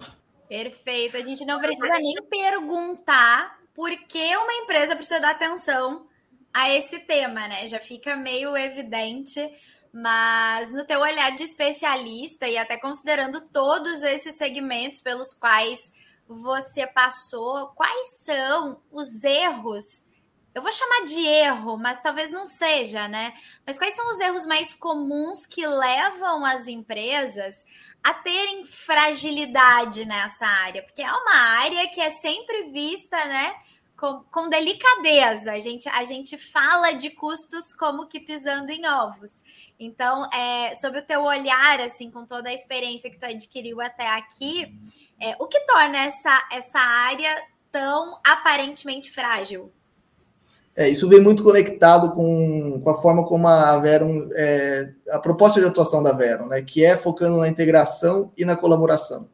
Perfeito. 0.49 1.17
A 1.17 1.23
gente 1.23 1.45
não 1.45 1.61
precisa 1.61 1.99
nem 1.99 2.15
perguntar 2.23 3.60
por 3.81 3.97
que 3.97 4.37
uma 4.37 4.53
empresa 4.57 4.95
precisa 4.95 5.19
dar 5.21 5.31
atenção 5.31 6.07
a 6.53 6.69
esse 6.69 6.99
tema, 6.99 7.49
né? 7.49 7.67
Já 7.67 7.79
fica 7.79 8.15
meio 8.15 8.55
evidente, 8.55 9.41
mas 9.91 10.71
no 10.71 10.85
teu 10.85 11.01
olhar 11.01 11.35
de 11.35 11.45
especialista 11.45 12.47
e 12.47 12.59
até 12.59 12.77
considerando 12.77 13.41
todos 13.51 14.03
esses 14.03 14.37
segmentos 14.37 15.01
pelos 15.01 15.33
quais 15.33 15.95
você 16.29 16.87
passou, 16.89 17.69
quais 17.69 18.23
são 18.23 18.83
os 18.93 19.25
erros? 19.25 20.05
Eu 20.55 20.61
vou 20.61 20.73
chamar 20.73 21.07
de 21.07 21.27
erro, 21.27 21.79
mas 21.79 22.03
talvez 22.03 22.31
não 22.31 22.45
seja, 22.45 23.09
né? 23.09 23.33
Mas 23.67 23.79
quais 23.79 23.97
são 23.97 24.07
os 24.09 24.21
erros 24.21 24.45
mais 24.45 24.75
comuns 24.75 25.47
que 25.47 25.67
levam 25.67 26.45
as 26.45 26.69
empresas 26.69 27.65
a 28.05 28.13
terem 28.13 28.67
fragilidade 28.67 30.05
nessa 30.05 30.45
área? 30.45 30.83
Porque 30.83 31.01
é 31.01 31.11
uma 31.11 31.35
área 31.63 31.89
que 31.89 32.03
é 32.03 32.11
sempre 32.11 32.65
vista, 32.65 33.17
né? 33.25 33.57
Com, 34.01 34.23
com 34.31 34.49
delicadeza. 34.49 35.53
A 35.53 35.59
gente, 35.59 35.87
a 35.91 36.03
gente 36.05 36.39
fala 36.39 36.93
de 36.93 37.11
custos 37.11 37.75
como 37.75 38.09
que 38.09 38.19
pisando 38.19 38.73
em 38.73 38.87
ovos. 38.87 39.43
Então, 39.79 40.29
é, 40.33 40.75
sobre 40.75 41.01
o 41.01 41.03
teu 41.03 41.23
olhar, 41.23 41.81
assim, 41.81 42.11
com 42.11 42.25
toda 42.25 42.49
a 42.49 42.55
experiência 42.55 43.11
que 43.11 43.19
tu 43.19 43.27
adquiriu 43.27 43.81
até 43.81 44.09
aqui, 44.09 44.75
é, 45.21 45.37
o 45.39 45.47
que 45.47 45.61
torna 45.61 45.99
essa, 45.99 46.49
essa 46.51 46.79
área 46.79 47.43
tão 47.71 48.19
aparentemente 48.27 49.13
frágil? 49.13 49.71
É, 50.75 50.89
isso 50.89 51.09
vem 51.09 51.21
muito 51.21 51.43
conectado 51.43 52.13
com, 52.13 52.81
com 52.81 52.91
a 52.91 53.01
forma 53.01 53.27
como 53.27 53.47
a 53.47 53.77
Veron, 53.79 54.31
é, 54.33 54.93
a 55.11 55.19
proposta 55.19 55.61
de 55.61 55.67
atuação 55.67 56.03
da 56.03 56.13
Veron, 56.13 56.47
né, 56.47 56.63
que 56.63 56.83
é 56.85 56.97
focando 56.97 57.39
na 57.39 57.49
integração 57.49 58.33
e 58.37 58.47
na 58.47 58.57
colaboração. 58.57 59.29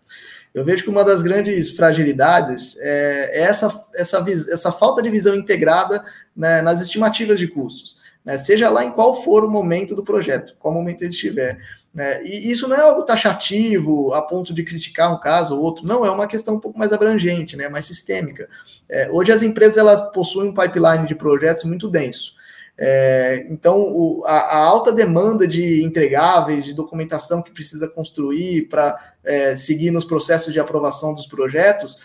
Eu 0.57 0.65
vejo 0.65 0.85
que 0.85 0.89
uma 0.89 1.05
das 1.05 1.21
grandes 1.21 1.73
fragilidades 1.73 2.79
é 2.81 3.43
essa, 3.43 3.85
essa, 3.95 4.25
essa 4.51 4.73
falta 4.73 5.03
de 5.03 5.11
visão 5.11 5.35
integrada 5.35 6.03
né, 6.35 6.63
nas 6.63 6.81
estimativas 6.81 7.39
de 7.39 7.47
custos, 7.47 7.99
né, 8.25 8.39
seja 8.39 8.71
lá 8.71 8.83
em 8.83 8.91
qual 8.91 9.23
for 9.23 9.45
o 9.45 9.51
momento 9.51 9.95
do 9.95 10.03
projeto, 10.03 10.57
qual 10.59 10.73
momento 10.73 11.03
ele 11.03 11.11
estiver. 11.11 11.59
Né, 11.93 12.25
e 12.25 12.51
isso 12.51 12.67
não 12.67 12.75
é 12.75 12.81
algo 12.81 13.03
taxativo 13.03 14.15
a 14.15 14.23
ponto 14.23 14.55
de 14.55 14.65
criticar 14.65 15.13
um 15.13 15.21
caso 15.21 15.55
ou 15.55 15.63
outro, 15.63 15.87
não, 15.87 16.07
é 16.07 16.11
uma 16.11 16.27
questão 16.27 16.55
um 16.55 16.61
pouco 16.61 16.79
mais 16.79 16.91
abrangente, 16.91 17.55
né, 17.55 17.69
mais 17.69 17.85
sistêmica. 17.85 18.49
É, 18.89 19.11
hoje 19.11 19.33
as 19.33 19.43
empresas 19.43 19.77
elas 19.77 20.11
possuem 20.11 20.49
um 20.49 20.55
pipeline 20.55 21.07
de 21.07 21.15
projetos 21.15 21.65
muito 21.65 21.87
denso. 21.87 22.35
É, 22.79 23.47
então, 23.49 23.81
o, 23.81 24.23
a, 24.27 24.37
a, 24.37 24.59
alta 24.59 24.93
demanda 24.93 25.49
de 25.49 25.83
entregáveis, 25.83 26.65
de 26.65 26.75
documentação 26.75 27.43
que 27.43 27.51
precisa 27.51 27.89
construir 27.89 28.69
para 28.69 29.15
é, 29.25 29.57
seguir 29.57 29.91
nos 29.91 30.05
processos 30.05 30.53
de 30.53 30.61
aprovação 30.61 31.15
dos 31.15 31.27
projetos, 31.27 31.99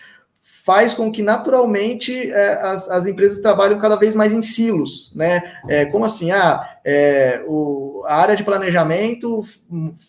faz 0.71 0.93
com 0.93 1.11
que 1.11 1.21
naturalmente 1.21 2.31
é, 2.31 2.53
as, 2.53 2.89
as, 2.89 3.05
empresas 3.05 3.39
trabalhem 3.39 3.77
cada 3.77 3.97
vez 3.97 4.15
mais 4.15 4.31
em 4.31 4.41
silos, 4.41 5.11
né? 5.13 5.43
É, 5.67 5.83
como 5.83 6.05
assim? 6.05 6.31
Ah, 6.31 6.77
é, 6.81 7.43
o, 7.45 8.01
a 8.05 8.15
área 8.15 8.37
de 8.37 8.43
planejamento 8.45 9.43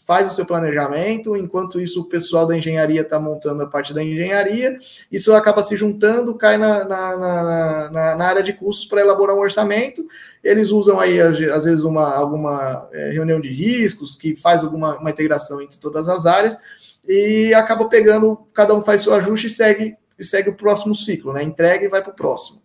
faz 0.07 0.31
o 0.31 0.33
seu 0.33 0.47
planejamento, 0.47 1.37
enquanto 1.37 1.81
isso 1.81 2.03
o 2.03 2.05
pessoal 2.05 2.47
da 2.47 2.57
engenharia 2.57 3.01
está 3.01 3.19
montando 3.19 3.61
a 3.61 3.67
parte 3.67 3.93
da 3.93 4.05
engenharia, 4.05 4.79
isso 5.11 5.35
acaba 5.35 5.65
se 5.65 5.75
juntando, 5.75 6.33
cai 6.37 6.57
na, 6.57 6.85
na, 6.85 7.17
na, 7.17 8.17
na 8.17 8.25
área 8.25 8.43
de 8.45 8.53
custos 8.53 8.87
para 8.87 9.01
elaborar 9.01 9.35
um 9.35 9.41
orçamento. 9.41 10.07
Eles 10.45 10.71
usam 10.71 11.01
aí, 11.01 11.21
às 11.21 11.65
vezes, 11.65 11.83
uma, 11.83 12.15
alguma 12.15 12.89
é, 12.93 13.11
reunião 13.11 13.41
de 13.41 13.49
riscos 13.49 14.15
que 14.15 14.37
faz 14.37 14.63
alguma 14.63 14.97
uma 14.97 15.11
integração 15.11 15.61
entre 15.61 15.81
todas 15.81 16.09
as 16.09 16.25
áreas 16.25 16.57
e 17.07 17.53
acaba 17.53 17.89
pegando, 17.89 18.47
cada 18.55 18.73
um 18.75 18.83
faz 18.83 19.01
seu 19.01 19.13
ajuste 19.13 19.49
e 19.49 19.51
segue, 19.51 19.97
e 20.19 20.25
segue 20.25 20.51
o 20.51 20.57
próximo 20.57 20.95
ciclo, 20.95 21.33
né? 21.33 21.43
Entrega 21.43 21.85
e 21.85 21.89
vai 21.89 22.03
para 22.03 22.13
o 22.13 22.17
próximo. 22.17 22.63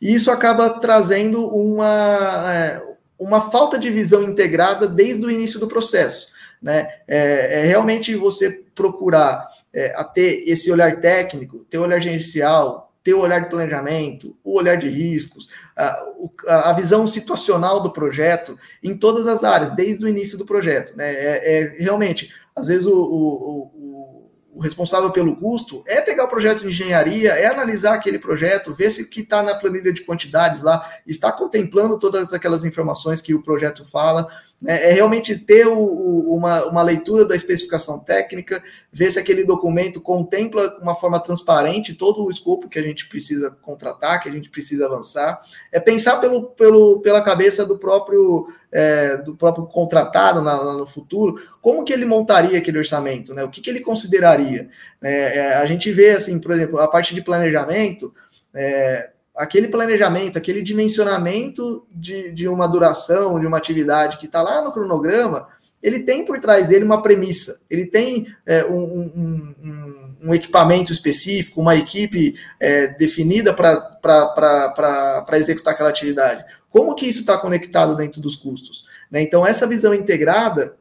E 0.00 0.14
isso 0.14 0.30
acaba 0.30 0.68
trazendo 0.70 1.46
uma, 1.48 2.52
é, 2.52 2.82
uma 3.18 3.50
falta 3.50 3.78
de 3.78 3.90
visão 3.90 4.22
integrada 4.22 4.86
desde 4.86 5.24
o 5.24 5.30
início 5.30 5.58
do 5.58 5.68
processo. 5.68 6.28
Né? 6.60 6.88
É, 7.06 7.60
é 7.60 7.62
realmente 7.64 8.14
você 8.16 8.50
procurar 8.74 9.46
é, 9.72 9.94
a 9.96 10.04
ter 10.04 10.44
esse 10.46 10.70
olhar 10.70 11.00
técnico, 11.00 11.64
ter 11.70 11.78
olhar 11.78 12.00
gerencial, 12.00 12.92
ter 13.02 13.12
o 13.12 13.20
olhar 13.20 13.40
de 13.40 13.50
planejamento, 13.50 14.34
o 14.42 14.56
olhar 14.56 14.76
de 14.76 14.88
riscos, 14.88 15.50
a, 15.76 16.70
a, 16.70 16.72
visão 16.72 17.06
situacional 17.06 17.82
do 17.82 17.92
projeto 17.92 18.58
em 18.82 18.96
todas 18.96 19.26
as 19.26 19.44
áreas, 19.44 19.72
desde 19.72 20.06
o 20.06 20.08
início 20.08 20.38
do 20.38 20.46
projeto. 20.46 20.96
Né? 20.96 21.12
É, 21.12 21.58
é 21.58 21.76
realmente 21.78 22.32
às 22.56 22.68
vezes 22.68 22.86
o, 22.86 22.94
o, 22.94 23.70
o, 23.74 24.13
responsável 24.60 25.10
pelo 25.10 25.36
custo 25.36 25.82
é 25.86 26.00
pegar 26.00 26.24
o 26.24 26.28
projeto 26.28 26.60
de 26.60 26.68
engenharia, 26.68 27.32
é 27.32 27.46
analisar 27.46 27.94
aquele 27.94 28.18
projeto, 28.18 28.74
ver 28.74 28.90
se 28.90 29.02
o 29.02 29.08
que 29.08 29.20
está 29.20 29.42
na 29.42 29.54
planilha 29.54 29.92
de 29.92 30.02
quantidades 30.02 30.62
lá 30.62 30.88
está 31.06 31.32
contemplando 31.32 31.98
todas 31.98 32.32
aquelas 32.32 32.64
informações 32.64 33.20
que 33.20 33.34
o 33.34 33.42
projeto 33.42 33.84
fala? 33.84 34.28
É 34.66 34.92
realmente 34.92 35.38
ter 35.38 35.66
o, 35.66 36.34
uma, 36.34 36.64
uma 36.66 36.82
leitura 36.82 37.24
da 37.24 37.36
especificação 37.36 37.98
técnica, 37.98 38.62
ver 38.92 39.10
se 39.10 39.18
aquele 39.18 39.44
documento 39.44 40.00
contempla 40.00 40.78
uma 40.80 40.94
forma 40.94 41.20
transparente 41.20 41.94
todo 41.94 42.24
o 42.24 42.30
escopo 42.30 42.68
que 42.68 42.78
a 42.78 42.82
gente 42.82 43.08
precisa 43.08 43.50
contratar, 43.50 44.22
que 44.22 44.28
a 44.28 44.32
gente 44.32 44.50
precisa 44.50 44.86
avançar, 44.86 45.40
é 45.70 45.78
pensar 45.78 46.16
pelo, 46.16 46.44
pelo, 46.44 47.00
pela 47.00 47.22
cabeça 47.22 47.66
do 47.66 47.78
próprio, 47.78 48.48
é, 48.72 49.16
do 49.18 49.34
próprio 49.34 49.66
contratado 49.66 50.40
na, 50.40 50.62
no 50.62 50.86
futuro, 50.86 51.40
como 51.60 51.84
que 51.84 51.92
ele 51.92 52.04
montaria 52.04 52.58
aquele 52.58 52.78
orçamento, 52.78 53.34
né? 53.34 53.44
o 53.44 53.50
que, 53.50 53.60
que 53.60 53.70
ele 53.70 53.80
consideraria. 53.80 54.68
É, 55.02 55.38
é, 55.38 55.54
a 55.56 55.66
gente 55.66 55.90
vê, 55.92 56.10
assim, 56.10 56.38
por 56.38 56.52
exemplo, 56.52 56.78
a 56.78 56.88
parte 56.88 57.14
de 57.14 57.22
planejamento, 57.22 58.14
é, 58.54 59.10
aquele 59.36 59.68
planejamento, 59.68 60.38
aquele 60.38 60.62
dimensionamento 60.62 61.86
de, 61.90 62.30
de 62.32 62.48
uma 62.48 62.66
duração, 62.68 63.40
de 63.40 63.46
uma 63.46 63.56
atividade 63.56 64.18
que 64.18 64.26
está 64.26 64.40
lá 64.40 64.62
no 64.62 64.72
cronograma, 64.72 65.48
ele 65.82 66.00
tem 66.00 66.24
por 66.24 66.40
trás 66.40 66.68
dele 66.68 66.84
uma 66.84 67.02
premissa, 67.02 67.60
ele 67.68 67.84
tem 67.84 68.26
é, 68.46 68.64
um, 68.64 68.82
um, 68.82 69.54
um, 69.62 70.28
um, 70.28 70.34
equipamento 70.34 70.90
específico, 70.90 71.60
uma 71.60 71.76
equipe 71.76 72.34
é, 72.58 72.86
definida 72.86 73.52
para 73.52 75.28
executar 75.34 75.74
aquela 75.74 75.90
atividade. 75.90 76.42
Como 76.70 76.94
que 76.94 77.06
isso 77.06 77.20
está 77.20 77.36
conectado 77.36 77.94
dentro 77.94 78.20
dos 78.20 78.34
custos? 78.34 78.86
Né? 79.10 79.20
Então, 79.20 79.46
essa 79.46 79.66
visão 79.66 79.92
integrada 79.92 80.74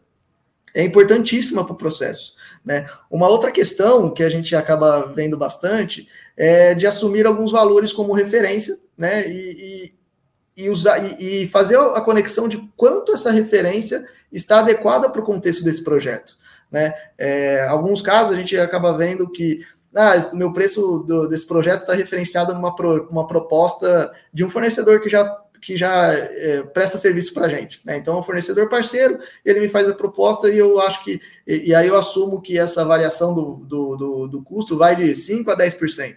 é 0.73 0.83
importantíssima 0.83 1.65
para 1.65 1.73
o 1.73 1.77
processo. 1.77 2.35
Né? 2.63 2.87
Uma 3.11 3.27
outra 3.27 3.51
questão 3.51 4.09
que 4.09 4.23
a 4.23 4.29
gente 4.29 4.55
acaba 4.55 5.11
vendo 5.13 5.37
bastante 5.37 6.07
é 6.35 6.73
de 6.73 6.87
assumir 6.87 7.25
alguns 7.25 7.51
valores 7.51 7.93
como 7.93 8.13
referência 8.13 8.77
né? 8.97 9.27
e, 9.27 9.93
e, 10.57 10.63
e 10.63 10.69
usar, 10.69 10.99
e, 10.99 11.43
e, 11.43 11.47
fazer 11.47 11.77
a 11.77 12.01
conexão 12.01 12.47
de 12.47 12.57
quanto 12.75 13.13
essa 13.13 13.31
referência 13.31 14.05
está 14.31 14.59
adequada 14.59 15.09
para 15.09 15.21
o 15.21 15.25
contexto 15.25 15.63
desse 15.63 15.83
projeto. 15.83 16.35
Né? 16.71 16.93
É, 17.17 17.65
alguns 17.67 18.01
casos 18.01 18.33
a 18.33 18.37
gente 18.37 18.57
acaba 18.57 18.97
vendo 18.97 19.29
que 19.29 19.61
ah, 19.95 20.13
o 20.31 20.35
meu 20.35 20.51
preço 20.51 20.99
do, 20.99 21.27
desse 21.27 21.45
projeto 21.45 21.81
está 21.81 21.93
referenciado 21.93 22.53
numa 22.53 22.75
pro, 22.75 23.07
uma 23.09 23.27
proposta 23.27 24.11
de 24.33 24.43
um 24.43 24.49
fornecedor 24.49 24.99
que 25.01 25.09
já 25.09 25.23
que 25.63 25.77
já 25.77 26.13
é, 26.13 26.61
presta 26.61 26.97
serviço 26.97 27.33
para 27.33 27.45
a 27.45 27.49
gente. 27.49 27.79
Né? 27.85 27.95
Então, 27.95 28.19
o 28.19 28.23
fornecedor 28.23 28.67
parceiro, 28.67 29.17
ele 29.45 29.61
me 29.61 29.69
faz 29.69 29.87
a 29.87 29.93
proposta 29.93 30.49
e 30.49 30.57
eu 30.57 30.79
acho 30.81 31.03
que, 31.03 31.21
e, 31.47 31.69
e 31.69 31.75
aí 31.75 31.87
eu 31.87 31.97
assumo 31.97 32.41
que 32.41 32.59
essa 32.59 32.83
variação 32.83 33.33
do, 33.33 33.55
do, 33.65 33.95
do, 33.95 34.27
do, 34.27 34.43
custo 34.43 34.77
vai 34.77 34.95
de 34.95 35.13
5% 35.13 35.47
a 35.47 35.57
10%. 35.57 36.15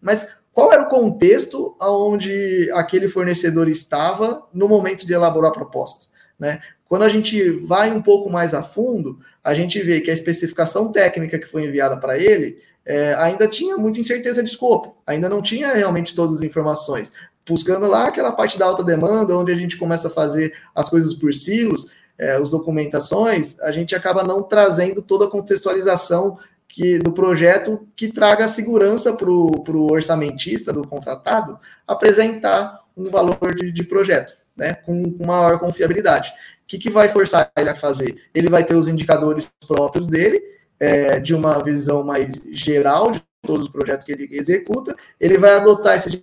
Mas 0.00 0.28
qual 0.52 0.72
era 0.72 0.82
o 0.82 0.88
contexto 0.88 1.76
onde 1.80 2.68
aquele 2.72 3.08
fornecedor 3.08 3.68
estava 3.68 4.44
no 4.52 4.68
momento 4.68 5.06
de 5.06 5.12
elaborar 5.12 5.52
a 5.52 5.54
proposta? 5.54 6.06
Né? 6.36 6.60
Quando 6.88 7.04
a 7.04 7.08
gente 7.08 7.50
vai 7.50 7.92
um 7.92 8.02
pouco 8.02 8.28
mais 8.28 8.52
a 8.52 8.64
fundo, 8.64 9.20
a 9.44 9.54
gente 9.54 9.80
vê 9.80 10.00
que 10.00 10.10
a 10.10 10.14
especificação 10.14 10.90
técnica 10.90 11.38
que 11.38 11.46
foi 11.46 11.64
enviada 11.64 11.96
para 11.96 12.18
ele 12.18 12.58
é, 12.84 13.14
ainda 13.14 13.46
tinha 13.46 13.76
muita 13.76 14.00
incerteza 14.00 14.42
de 14.42 14.48
escopo, 14.48 14.96
ainda 15.06 15.28
não 15.28 15.42
tinha 15.42 15.74
realmente 15.74 16.14
todas 16.14 16.36
as 16.36 16.42
informações 16.42 17.12
buscando 17.48 17.86
lá 17.86 18.08
aquela 18.08 18.32
parte 18.32 18.58
da 18.58 18.66
alta 18.66 18.84
demanda, 18.84 19.36
onde 19.36 19.52
a 19.52 19.56
gente 19.56 19.76
começa 19.76 20.08
a 20.08 20.10
fazer 20.10 20.54
as 20.74 20.88
coisas 20.88 21.14
por 21.14 21.32
silos, 21.34 21.86
é, 22.18 22.32
as 22.32 22.50
documentações, 22.50 23.58
a 23.60 23.70
gente 23.70 23.94
acaba 23.94 24.22
não 24.22 24.42
trazendo 24.42 25.00
toda 25.00 25.24
a 25.24 25.30
contextualização 25.30 26.38
que, 26.68 26.98
do 26.98 27.12
projeto 27.12 27.88
que 27.96 28.12
traga 28.12 28.48
segurança 28.48 29.12
para 29.14 29.30
o 29.30 29.90
orçamentista 29.90 30.72
do 30.72 30.86
contratado 30.86 31.58
apresentar 31.86 32.80
um 32.96 33.10
valor 33.10 33.54
de, 33.54 33.72
de 33.72 33.84
projeto, 33.84 34.36
né, 34.56 34.74
com, 34.74 35.10
com 35.12 35.26
maior 35.26 35.58
confiabilidade. 35.58 36.30
O 36.30 36.66
que, 36.66 36.78
que 36.78 36.90
vai 36.90 37.08
forçar 37.08 37.50
ele 37.56 37.70
a 37.70 37.74
fazer? 37.74 38.22
Ele 38.34 38.50
vai 38.50 38.64
ter 38.64 38.74
os 38.74 38.88
indicadores 38.88 39.48
próprios 39.66 40.08
dele, 40.08 40.42
é, 40.78 41.18
de 41.18 41.34
uma 41.34 41.58
visão 41.62 42.04
mais 42.04 42.40
geral 42.52 43.10
de 43.10 43.22
todos 43.42 43.66
os 43.66 43.72
projetos 43.72 44.04
que 44.04 44.12
ele 44.12 44.28
executa, 44.30 44.96
ele 45.20 45.38
vai 45.38 45.52
adotar 45.54 45.96
esses 45.96 46.22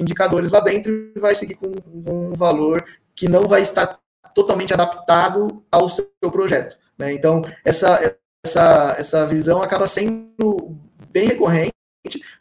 indicadores 0.00 0.50
lá 0.50 0.60
dentro 0.60 1.12
e 1.14 1.18
vai 1.18 1.34
seguir 1.34 1.56
com 1.56 1.72
um 2.06 2.32
valor 2.32 2.84
que 3.14 3.28
não 3.28 3.48
vai 3.48 3.62
estar 3.62 3.98
totalmente 4.34 4.72
adaptado 4.72 5.64
ao 5.70 5.88
seu 5.88 6.08
projeto. 6.30 6.78
Né? 6.96 7.12
Então, 7.12 7.42
essa, 7.64 8.16
essa, 8.44 8.96
essa 8.98 9.26
visão 9.26 9.62
acaba 9.62 9.86
sendo 9.86 10.76
bem 11.10 11.26
recorrente 11.26 11.72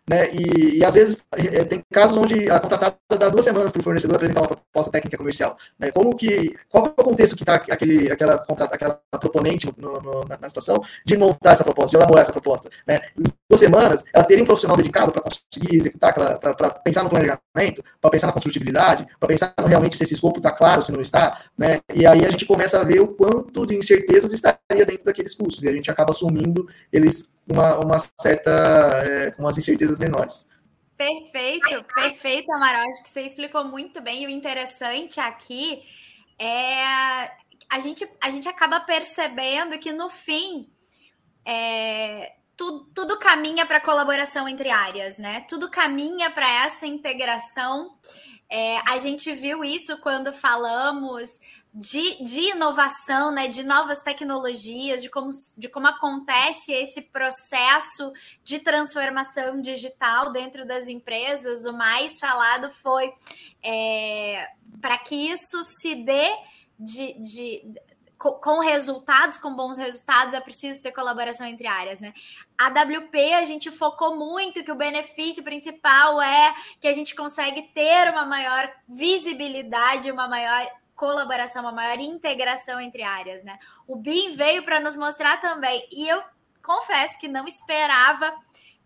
né? 0.10 0.30
E, 0.34 0.78
e 0.78 0.86
às 0.86 0.94
vezes 0.94 1.22
é, 1.36 1.66
tem 1.66 1.84
casos 1.92 2.18
onde 2.18 2.50
a 2.50 2.60
contratada 2.60 2.98
dá 3.20 3.28
duas 3.28 3.44
semanas 3.44 3.72
para 3.72 3.82
o 3.82 3.84
fornecedor 3.84 4.16
apresentar 4.16 4.42
uma 4.42 4.48
proposta 4.48 4.92
técnica 4.92 5.18
comercial. 5.18 5.58
Né? 5.78 5.92
Como 5.92 6.16
que, 6.16 6.56
qual 6.70 6.86
é 6.86 7.02
o 7.02 7.04
contexto 7.04 7.36
que 7.36 7.44
está 7.44 7.56
aquele, 7.56 8.10
aquela, 8.12 8.46
aquela 8.72 9.02
proponente 9.20 9.70
no, 9.78 10.00
no, 10.00 10.26
na, 10.26 10.38
na, 10.38 10.48
situação 10.48 10.82
de 11.06 11.18
montar 11.18 11.54
essa 11.54 11.64
proposta, 11.64 11.90
de 11.92 11.98
elaborar 11.98 12.24
essa 12.24 12.32
proposta? 12.32 12.70
Né? 12.88 13.02
Em 13.18 13.24
duas 13.50 13.60
semanas, 13.60 14.06
ela 14.14 14.24
teria 14.24 14.44
um 14.44 14.48
profissional 14.48 14.78
dedicado 14.78 15.12
para 15.12 15.22
conseguir 15.22 15.76
executar, 15.76 16.14
para 16.14 16.70
pensar 16.70 17.04
no 17.04 17.10
planejamento, 17.10 17.84
para 18.02 18.12
pensar 18.12 18.28
na 18.28 18.34
construtibilidade, 18.34 19.06
para 19.20 19.28
pensar 19.28 19.54
realmente 19.66 19.98
se 19.98 20.04
esse 20.04 20.14
escopo 20.14 20.38
está 20.38 20.52
claro, 20.52 20.82
se 20.82 20.92
não 20.92 21.02
está. 21.02 21.42
Né? 21.58 21.82
E 21.94 22.06
aí 22.06 22.26
a 22.26 22.32
gente 22.32 22.46
começa 22.46 22.80
a 22.80 22.84
ver 22.84 23.02
o 23.02 23.08
quanto 23.08 23.66
de 23.68 23.76
incertezas 23.76 24.32
estaria 24.32 24.86
dentro 24.86 25.04
daqueles 25.04 25.36
custos. 25.36 25.62
E 25.64 25.68
a 25.68 25.74
gente 25.74 25.92
acaba 25.92 26.12
assumindo 26.12 26.66
eles 26.94 27.30
uma, 27.50 27.78
uma 27.78 28.04
certa, 28.20 28.52
é, 29.06 29.34
umas 29.40 29.58
incertezas 29.58 29.97
menores. 29.98 30.48
Perfeito, 30.98 31.84
perfeito, 31.94 32.52
Amaral. 32.52 32.90
Acho 32.90 33.04
que 33.04 33.10
você 33.10 33.22
explicou 33.22 33.66
muito 33.66 34.02
bem. 34.02 34.26
O 34.26 34.30
interessante 34.30 35.20
aqui 35.20 35.84
é 36.40 37.30
a 37.70 37.80
gente, 37.80 38.08
a 38.22 38.32
gente 38.32 38.48
acaba 38.48 38.80
percebendo 38.80 39.78
que 39.78 39.92
no 39.92 40.10
fim 40.10 40.70
é, 41.46 42.34
tudo, 42.56 42.90
tudo 42.94 43.20
caminha 43.20 43.66
para 43.66 43.80
colaboração 43.80 44.48
entre 44.48 44.70
áreas, 44.70 45.18
né? 45.18 45.46
Tudo 45.48 45.70
caminha 45.70 46.30
para 46.32 46.50
essa 46.66 46.88
integração. 46.88 47.96
É, 48.50 48.78
a 48.90 48.98
gente 48.98 49.32
viu 49.34 49.64
isso 49.64 49.98
quando 49.98 50.34
falamos 50.34 51.40
de, 51.74 52.24
de 52.24 52.40
inovação, 52.52 53.32
né, 53.32 53.48
de 53.48 53.64
novas 53.64 54.02
tecnologias, 54.02 55.02
de 55.02 55.10
como, 55.10 55.30
de 55.58 55.70
como 55.70 55.88
acontece 55.88 56.72
esse 56.72 57.02
processo 57.02 58.12
de 58.44 58.60
transformação 58.60 59.62
digital 59.62 60.32
dentro 60.32 60.66
das 60.66 60.88
empresas. 60.88 61.66
O 61.66 61.74
mais 61.74 62.20
falado 62.20 62.72
foi 62.72 63.14
é, 63.62 64.50
para 64.82 64.98
que 64.98 65.16
isso 65.16 65.64
se 65.64 65.96
dê 65.96 66.30
de, 66.80 67.14
de 67.22 67.74
com, 68.18 68.60
resultados, 68.60 69.38
com 69.38 69.56
bons 69.56 69.78
resultados, 69.78 70.34
é 70.34 70.42
preciso 70.42 70.82
ter 70.82 70.92
colaboração 70.92 71.46
entre 71.46 71.68
áreas, 71.68 72.00
né? 72.02 72.14
A 72.58 72.68
WP 72.68 73.34
a 73.34 73.46
gente 73.46 73.70
focou 73.70 74.16
muito 74.18 74.64
que 74.64 74.72
o 74.72 74.76
benefício 74.76 75.44
principal 75.44 76.20
é 76.20 76.56
que 76.82 76.88
a 76.88 76.94
gente 76.94 77.16
consegue 77.16 77.62
ter 77.74 78.10
uma 78.10 78.26
maior 78.26 78.72
visibilidade, 78.88 80.12
uma 80.12 80.28
maior 80.28 80.66
colaboração, 80.98 81.62
uma 81.62 81.72
maior 81.72 82.00
integração 82.00 82.82
entre 82.82 83.04
áreas, 83.04 83.44
né? 83.44 83.58
O 83.88 83.96
BIM 83.96 84.36
veio 84.36 84.64
para 84.64 84.82
nos 84.82 84.98
mostrar 84.98 85.40
também, 85.40 85.88
e 85.92 86.06
eu 86.10 86.22
confesso 86.62 87.18
que 87.20 87.28
não 87.28 87.48
esperava 87.48 88.36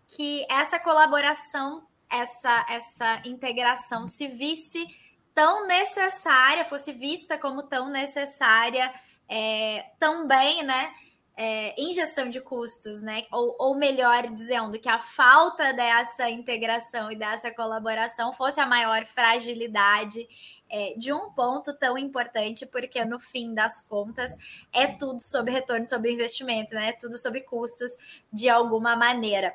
que 0.05 0.45
essa 0.49 0.77
colaboração, 0.77 1.87
essa, 2.09 2.65
essa 2.69 3.21
integração 3.25 4.05
se 4.05 4.27
visse 4.27 4.85
tão 5.33 5.65
necessária, 5.65 6.65
fosse 6.65 6.91
vista 6.91 7.37
como 7.37 7.63
tão 7.63 7.89
necessária 7.89 8.93
é, 9.27 9.85
também, 9.97 10.61
né? 10.63 10.93
É, 11.43 11.73
em 11.75 11.91
gestão 11.91 12.29
de 12.29 12.39
custos, 12.39 13.01
né? 13.01 13.23
Ou, 13.31 13.55
ou, 13.57 13.75
melhor 13.75 14.27
dizendo, 14.27 14.77
que 14.77 14.87
a 14.87 14.99
falta 14.99 15.73
dessa 15.73 16.29
integração 16.29 17.11
e 17.11 17.15
dessa 17.15 17.49
colaboração 17.49 18.31
fosse 18.31 18.59
a 18.59 18.67
maior 18.67 19.07
fragilidade 19.07 20.27
é, 20.69 20.93
de 20.95 21.11
um 21.11 21.31
ponto 21.31 21.73
tão 21.73 21.97
importante, 21.97 22.67
porque 22.67 23.03
no 23.05 23.19
fim 23.19 23.55
das 23.55 23.81
contas 23.81 24.37
é 24.71 24.85
tudo 24.85 25.19
sobre 25.19 25.51
retorno 25.51 25.87
sobre 25.87 26.11
investimento, 26.11 26.75
né? 26.75 26.89
É 26.89 26.93
tudo 26.93 27.17
sobre 27.17 27.41
custos 27.41 27.89
de 28.31 28.47
alguma 28.47 28.95
maneira. 28.95 29.51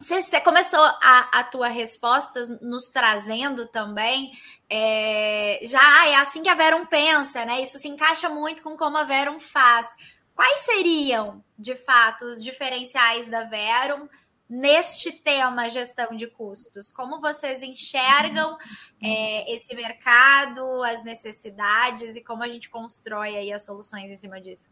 Você 0.00 0.40
começou 0.40 0.80
a, 0.80 1.40
a 1.40 1.44
tua 1.44 1.68
resposta 1.68 2.40
nos 2.62 2.86
trazendo 2.86 3.66
também 3.66 4.32
é, 4.70 5.60
já 5.62 6.06
é 6.06 6.14
assim 6.16 6.42
que 6.42 6.48
a 6.48 6.54
Verum 6.54 6.86
pensa, 6.86 7.44
né? 7.44 7.60
Isso 7.60 7.78
se 7.78 7.88
encaixa 7.88 8.28
muito 8.28 8.62
com 8.62 8.76
como 8.76 8.96
a 8.96 9.04
Verum 9.04 9.40
faz. 9.40 9.96
Quais 10.38 10.60
seriam, 10.60 11.42
de 11.58 11.74
fato, 11.74 12.24
os 12.24 12.40
diferenciais 12.40 13.28
da 13.28 13.42
Verum 13.42 14.08
neste 14.48 15.10
tema 15.10 15.68
gestão 15.68 16.14
de 16.16 16.28
custos? 16.28 16.88
Como 16.88 17.20
vocês 17.20 17.60
enxergam 17.60 18.56
é, 19.02 19.52
esse 19.52 19.74
mercado, 19.74 20.62
as 20.84 21.02
necessidades 21.02 22.14
e 22.14 22.20
como 22.22 22.44
a 22.44 22.48
gente 22.48 22.70
constrói 22.70 23.36
aí 23.36 23.52
as 23.52 23.64
soluções 23.64 24.12
em 24.12 24.16
cima 24.16 24.40
disso? 24.40 24.68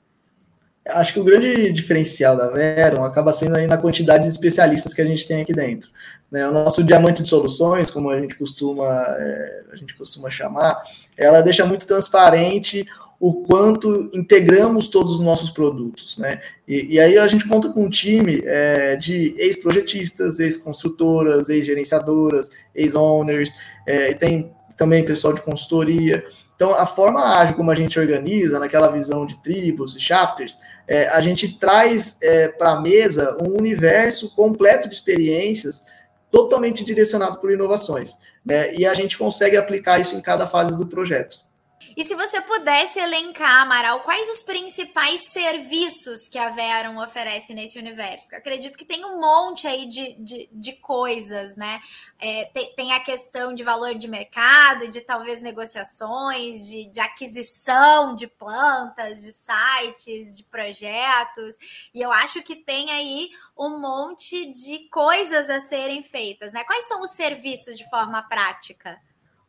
acho 0.88 1.14
que 1.14 1.18
o 1.18 1.25
grande 1.25 1.73
diferencial 1.73 2.37
da 2.37 2.49
Veron 2.49 3.02
acaba 3.02 3.32
sendo 3.32 3.56
aí 3.56 3.66
na 3.66 3.76
quantidade 3.76 4.23
de 4.23 4.30
especialistas 4.30 4.94
que 4.94 5.02
a 5.02 5.04
gente 5.04 5.26
tem 5.26 5.42
aqui 5.42 5.52
dentro. 5.52 5.90
Né? 6.30 6.49
O 6.49 6.52
nosso 6.52 6.85
diamante 6.85 7.25
de 7.25 7.28
soluções, 7.28 7.90
como 7.90 8.08
a 8.08 8.20
gente 8.20 8.37
costuma, 8.37 8.87
é, 9.18 9.64
a 9.73 9.75
gente 9.75 9.96
costuma 9.96 10.30
chamar, 10.30 10.80
ela 11.16 11.40
deixa 11.40 11.66
muito 11.66 11.88
transparente 11.88 12.87
o 13.18 13.42
quanto 13.44 14.11
integramos 14.12 14.88
todos 14.88 15.14
os 15.14 15.20
nossos 15.20 15.50
produtos, 15.50 16.18
né? 16.18 16.40
E, 16.68 16.94
e 16.94 17.00
aí 17.00 17.16
a 17.16 17.26
gente 17.26 17.49
conta 17.49 17.70
com 17.70 17.85
um 17.85 17.90
time 17.90 18.42
é, 18.44 18.96
de 18.96 19.35
ex-projetistas, 19.38 20.38
ex-construtoras, 20.38 21.49
ex-gerenciadoras, 21.49 22.50
ex-owners, 22.75 23.50
é, 23.87 24.12
tem 24.12 24.52
também 24.76 25.04
pessoal 25.04 25.32
de 25.32 25.40
consultoria. 25.40 26.25
Então, 26.54 26.73
a 26.73 26.87
forma 26.87 27.38
ágil 27.38 27.56
como 27.56 27.70
a 27.70 27.75
gente 27.75 27.99
organiza, 27.99 28.58
naquela 28.58 28.88
visão 28.88 29.25
de 29.25 29.40
tribos 29.42 29.96
e 29.96 30.00
chapters, 30.00 30.58
é, 30.87 31.08
a 31.08 31.20
gente 31.20 31.58
traz 31.58 32.16
é, 32.23 32.49
para 32.49 32.73
a 32.73 32.80
mesa 32.80 33.37
um 33.42 33.56
universo 33.56 34.35
completo 34.35 34.88
de 34.88 34.94
experiências 34.94 35.85
totalmente 36.30 36.85
direcionado 36.85 37.38
por 37.38 37.50
inovações. 37.50 38.18
Né? 38.44 38.75
E 38.75 38.87
a 38.87 38.94
gente 38.94 39.16
consegue 39.16 39.56
aplicar 39.56 40.00
isso 40.00 40.14
em 40.14 40.20
cada 40.20 40.46
fase 40.46 40.76
do 40.76 40.87
projeto. 40.87 41.46
E 41.95 42.05
se 42.05 42.14
você 42.14 42.40
pudesse 42.40 42.99
elencar, 42.99 43.62
Amaral, 43.62 44.00
quais 44.00 44.28
os 44.31 44.43
principais 44.43 45.33
serviços 45.33 46.28
que 46.28 46.38
a 46.38 46.50
Verum 46.50 46.99
oferece 46.99 47.52
nesse 47.55 47.78
universo? 47.78 48.25
Porque 48.25 48.37
acredito 48.37 48.78
que 48.78 48.85
tem 48.85 49.05
um 49.05 49.21
monte 49.21 49.66
aí 49.66 49.87
de, 49.87 50.14
de, 50.14 50.49
de 50.50 50.73
coisas, 50.75 51.57
né? 51.57 51.81
É, 52.19 52.47
tem, 52.47 52.75
tem, 52.75 52.93
a 52.93 53.00
questão 53.00 53.55
de 53.55 53.62
valor 53.62 53.95
de 53.95 54.09
mercado, 54.09 54.88
de 54.88 55.00
talvez 55.02 55.40
negociações, 55.40 56.66
de, 56.66 56.90
de 56.90 57.00
aquisição 57.00 58.14
de 58.14 58.26
plantas, 58.26 59.23
de 59.23 59.33
sites, 59.33 60.37
de 60.38 60.45
projetos. 60.45 61.57
E 61.95 62.00
eu 62.00 62.11
acho 62.11 62.43
que 62.43 62.57
tem 62.57 62.90
aí 62.90 63.31
um 63.57 63.78
monte 63.78 64.50
de 64.52 64.88
coisas 64.88 65.50
a 65.50 65.61
serem 65.61 66.02
feitas, 66.02 66.52
né? 66.52 66.64
Quais 66.64 66.88
são 66.88 67.00
os 67.02 67.11
serviços 67.11 67.76
de 67.76 67.88
forma 67.90 68.23
prática? 68.23 68.99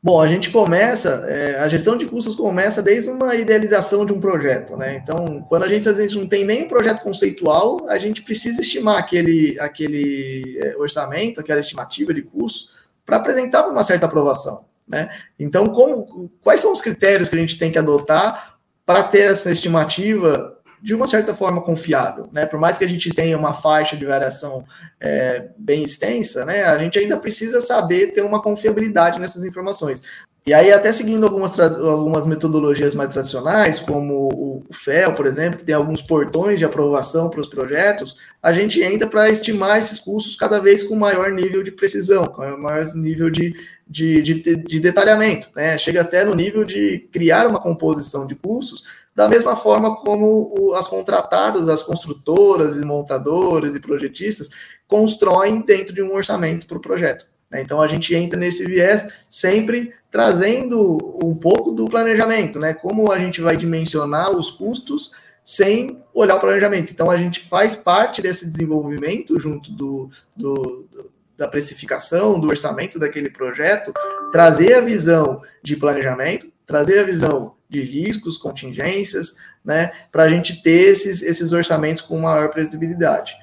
Bom, 0.02 0.22
a 0.22 0.28
gente 0.28 0.52
começa, 0.52 1.26
é, 1.28 1.60
a 1.60 1.68
gestão 1.68 1.98
de 1.98 2.06
custos 2.06 2.36
começa 2.36 2.84
desde 2.84 3.10
uma 3.10 3.34
idealização 3.36 4.06
de 4.06 4.14
um 4.14 4.20
projeto, 4.20 4.78
né? 4.78 4.96
Então, 4.96 5.44
quando 5.50 5.64
a 5.64 5.68
gente 5.68 5.90
às 5.90 5.98
vezes 5.98 6.16
não 6.16 6.28
tem 6.28 6.46
nem 6.46 6.66
um 6.66 6.68
projeto 6.68 7.02
conceitual, 7.02 7.88
a 7.90 7.98
gente 7.98 8.22
precisa 8.22 8.62
estimar 8.62 9.00
aquele, 9.00 9.60
aquele 9.60 10.60
é, 10.62 10.78
orçamento, 10.78 11.40
aquela 11.40 11.60
estimativa 11.60 12.14
de 12.14 12.22
custos, 12.22 12.72
para 13.04 13.18
apresentar 13.18 13.68
uma 13.68 13.84
certa 13.84 14.06
aprovação, 14.06 14.66
né? 14.88 15.10
Então, 15.40 15.66
como, 15.68 16.30
quais 16.44 16.62
são 16.62 16.72
os 16.72 16.82
critérios 16.82 17.28
que 17.28 17.36
a 17.36 17.40
gente 17.40 17.58
tem 17.58 17.72
que 17.72 17.80
adotar 17.80 18.58
para 18.86 19.02
ter 19.02 19.32
essa 19.32 19.52
estimativa 19.52 20.57
de 20.82 20.94
uma 20.94 21.08
certa 21.08 21.34
forma 21.34 21.62
confiável, 21.62 22.30
né? 22.32 22.46
Por 22.46 22.60
mais 22.60 22.78
que 22.78 22.86
a 22.86 22.90
gente 22.90 23.14
tenha 23.14 23.38
uma 23.38 23.54
faixa 23.54 23.98
de 23.98 24.06
variação 24.06 24.64
é, 25.00 25.50
bem 25.58 25.84
extensa, 25.84 26.46
né? 26.46 26.66
A 26.66 26.78
gente 26.78 27.00
ainda 27.00 27.18
precisa 27.18 27.62
saber 27.62 28.14
ter 28.14 28.22
uma 28.22 28.42
confiabilidade 28.42 29.20
nessas 29.20 29.44
informações. 29.46 30.04
E 30.48 30.54
aí, 30.54 30.72
até 30.72 30.94
seguindo 30.94 31.26
algumas, 31.26 31.60
algumas 31.60 32.26
metodologias 32.26 32.96
mais 32.96 33.10
tradicionais, 33.10 33.82
como 33.82 34.30
o 34.30 34.64
FEL, 34.72 35.14
por 35.14 35.26
exemplo, 35.26 35.60
que 35.60 35.66
tem 35.66 35.76
alguns 35.76 36.02
portões 36.02 36.58
de 36.58 36.64
aprovação 36.64 37.30
para 37.30 37.42
os 37.42 37.50
projetos, 37.50 38.16
a 38.42 38.54
gente 38.54 38.82
entra 38.82 39.10
para 39.10 39.30
estimar 39.30 39.78
esses 39.78 40.00
custos 40.00 40.38
cada 40.38 40.62
vez 40.62 40.84
com 40.84 40.96
maior 40.96 41.34
nível 41.34 41.62
de 41.62 41.72
precisão, 41.72 42.24
com 42.28 42.44
maior 42.56 42.86
nível 42.96 43.30
de, 43.30 43.54
de, 43.86 44.22
de, 44.22 44.56
de 44.56 44.80
detalhamento. 44.80 45.50
Né? 45.54 45.78
Chega 45.78 46.00
até 46.00 46.24
no 46.24 46.34
nível 46.34 46.64
de 46.64 47.00
criar 47.12 47.46
uma 47.46 47.60
composição 47.60 48.26
de 48.26 48.34
custos 48.34 48.86
da 49.18 49.28
mesma 49.28 49.56
forma 49.56 49.96
como 49.96 50.76
as 50.76 50.88
contratadas, 50.88 51.68
as 51.68 51.82
construtoras 51.82 52.78
e 52.78 52.86
montadoras 52.86 53.74
e 53.74 53.80
projetistas 53.80 54.48
constroem 54.88 55.62
dentro 55.62 55.92
de 55.92 56.04
um 56.04 56.14
orçamento 56.14 56.68
para 56.68 56.78
o 56.78 56.82
projeto. 56.82 57.26
Né? 57.50 57.64
Então 57.64 57.82
a 57.82 57.88
gente 57.88 58.14
entra 58.14 58.40
nesse 58.40 58.64
viés 58.64 59.08
sempre 59.28 59.92
trazendo 60.12 61.00
um 61.24 61.34
pouco 61.34 61.72
do 61.72 61.86
planejamento, 61.86 62.60
né? 62.60 62.76
Como 62.76 63.12
a 63.12 63.18
gente 63.18 63.42
vai 63.42 63.58
dimensionar 63.58 64.30
os 64.30 64.52
custos 64.52 65.12
sem 65.44 66.00
olhar 66.14 66.36
o 66.36 66.40
planejamento. 66.40 66.94
Então 66.94 67.10
a 67.10 67.18
gente 67.18 67.40
faz 67.40 67.76
parte 67.76 68.22
desse 68.22 68.46
desenvolvimento 68.46 69.40
junto 69.40 69.72
do, 69.72 70.12
do, 70.36 70.54
do 70.92 71.10
da 71.36 71.48
precificação, 71.48 72.40
do 72.40 72.50
orçamento 72.50 73.00
daquele 73.00 73.32
projeto, 73.32 73.92
trazer 74.32 74.76
a 74.76 74.82
visão 74.82 75.42
de 75.64 75.76
planejamento, 75.76 76.52
trazer 76.68 77.00
a 77.00 77.04
visão 77.04 77.57
de 77.70 77.82
riscos, 77.82 78.38
contingências, 78.38 79.36
né, 79.64 79.92
para 80.12 80.24
a 80.24 80.30
gente 80.30 80.62
ter 80.62 80.92
esses, 80.92 81.22
esses 81.22 81.52
orçamentos 81.52 82.02
com 82.02 82.20
maior 82.20 82.50
previsibilidade. 82.50 83.36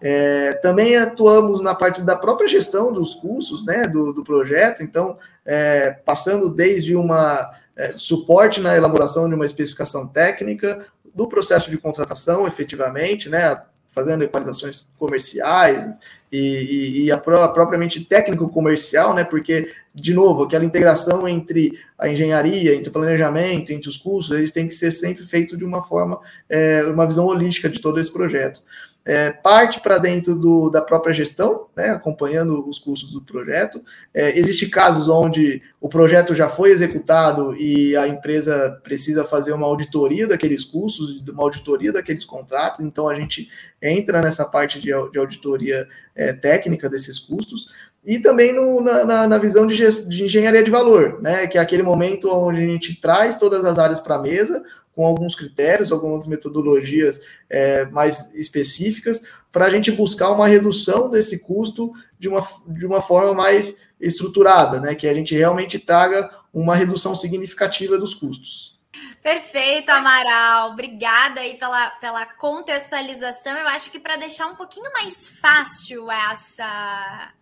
É, 0.00 0.54
também 0.54 0.96
atuamos 0.96 1.62
na 1.62 1.74
parte 1.74 2.02
da 2.02 2.16
própria 2.16 2.48
gestão 2.48 2.92
dos 2.92 3.14
custos 3.14 3.64
né, 3.64 3.86
do, 3.86 4.12
do 4.12 4.24
projeto, 4.24 4.82
então, 4.82 5.16
é, 5.46 5.90
passando 6.04 6.50
desde 6.50 6.96
uma 6.96 7.52
é, 7.76 7.94
suporte 7.96 8.60
na 8.60 8.76
elaboração 8.76 9.28
de 9.28 9.34
uma 9.34 9.46
especificação 9.46 10.06
técnica, 10.06 10.86
do 11.14 11.28
processo 11.28 11.70
de 11.70 11.78
contratação, 11.78 12.46
efetivamente, 12.46 13.28
né, 13.28 13.62
fazendo 13.92 14.24
equalizações 14.24 14.88
comerciais 14.98 15.94
e, 16.30 16.38
e, 16.38 17.04
e 17.04 17.12
a, 17.12 17.18
pró 17.18 17.46
propriamente 17.48 18.04
técnico-comercial, 18.04 19.14
né? 19.14 19.22
Porque, 19.22 19.70
de 19.94 20.14
novo, 20.14 20.44
aquela 20.44 20.64
integração 20.64 21.28
entre 21.28 21.78
a 21.98 22.08
engenharia, 22.08 22.74
entre 22.74 22.88
o 22.88 22.92
planejamento, 22.92 23.70
entre 23.70 23.88
os 23.88 23.98
cursos, 23.98 24.36
eles 24.36 24.50
têm 24.50 24.66
que 24.66 24.74
ser 24.74 24.90
sempre 24.90 25.24
feitos 25.26 25.58
de 25.58 25.64
uma 25.64 25.82
forma, 25.82 26.18
é, 26.48 26.84
uma 26.84 27.06
visão 27.06 27.26
holística 27.26 27.68
de 27.68 27.80
todo 27.80 28.00
esse 28.00 28.10
projeto 28.10 28.62
é, 29.04 29.30
parte 29.30 29.80
para 29.80 29.98
dentro 29.98 30.34
do, 30.34 30.70
da 30.70 30.80
própria 30.80 31.12
gestão, 31.12 31.66
né, 31.74 31.90
acompanhando 31.90 32.68
os 32.68 32.78
custos 32.78 33.12
do 33.12 33.20
projeto. 33.20 33.82
É, 34.14 34.38
Existem 34.38 34.70
casos 34.70 35.08
onde 35.08 35.60
o 35.80 35.88
projeto 35.88 36.34
já 36.34 36.48
foi 36.48 36.70
executado 36.70 37.56
e 37.56 37.96
a 37.96 38.06
empresa 38.06 38.80
precisa 38.84 39.24
fazer 39.24 39.52
uma 39.52 39.66
auditoria 39.66 40.26
daqueles 40.26 40.64
custos, 40.64 41.20
uma 41.28 41.42
auditoria 41.42 41.92
daqueles 41.92 42.24
contratos, 42.24 42.80
então 42.80 43.08
a 43.08 43.14
gente 43.14 43.48
entra 43.80 44.22
nessa 44.22 44.44
parte 44.44 44.80
de, 44.80 44.90
de 45.10 45.18
auditoria 45.18 45.88
é, 46.14 46.32
técnica 46.32 46.88
desses 46.88 47.18
custos. 47.18 47.68
E 48.04 48.18
também 48.18 48.52
no, 48.52 48.80
na, 48.80 49.28
na, 49.28 49.38
visão 49.38 49.64
de, 49.64 49.76
de 50.08 50.24
engenharia 50.24 50.62
de 50.62 50.70
valor, 50.72 51.22
né, 51.22 51.46
que 51.46 51.56
é 51.56 51.60
aquele 51.60 51.84
momento 51.84 52.28
onde 52.28 52.60
a 52.60 52.66
gente 52.66 53.00
traz 53.00 53.36
todas 53.36 53.64
as 53.64 53.78
áreas 53.78 54.00
para 54.00 54.16
a 54.16 54.22
mesa, 54.22 54.60
com 54.94 55.06
alguns 55.06 55.34
critérios, 55.34 55.90
algumas 55.90 56.26
metodologias 56.26 57.20
é, 57.48 57.84
mais 57.86 58.32
específicas, 58.34 59.22
para 59.50 59.66
a 59.66 59.70
gente 59.70 59.90
buscar 59.90 60.30
uma 60.30 60.46
redução 60.46 61.10
desse 61.10 61.38
custo 61.38 61.92
de 62.18 62.28
uma, 62.28 62.46
de 62.66 62.86
uma 62.86 63.02
forma 63.02 63.34
mais 63.34 63.74
estruturada, 64.00 64.80
né? 64.80 64.94
Que 64.94 65.08
a 65.08 65.14
gente 65.14 65.34
realmente 65.34 65.78
traga 65.78 66.30
uma 66.52 66.74
redução 66.74 67.14
significativa 67.14 67.96
dos 67.96 68.14
custos. 68.14 68.80
Perfeito, 69.22 69.88
Amaral. 69.90 70.72
Obrigada 70.72 71.40
aí 71.40 71.56
pela, 71.56 71.90
pela 71.90 72.26
contextualização. 72.26 73.56
Eu 73.56 73.68
acho 73.68 73.90
que 73.90 74.00
para 74.00 74.16
deixar 74.16 74.46
um 74.46 74.56
pouquinho 74.56 74.92
mais 74.92 75.28
fácil 75.28 76.10
essa 76.10 77.32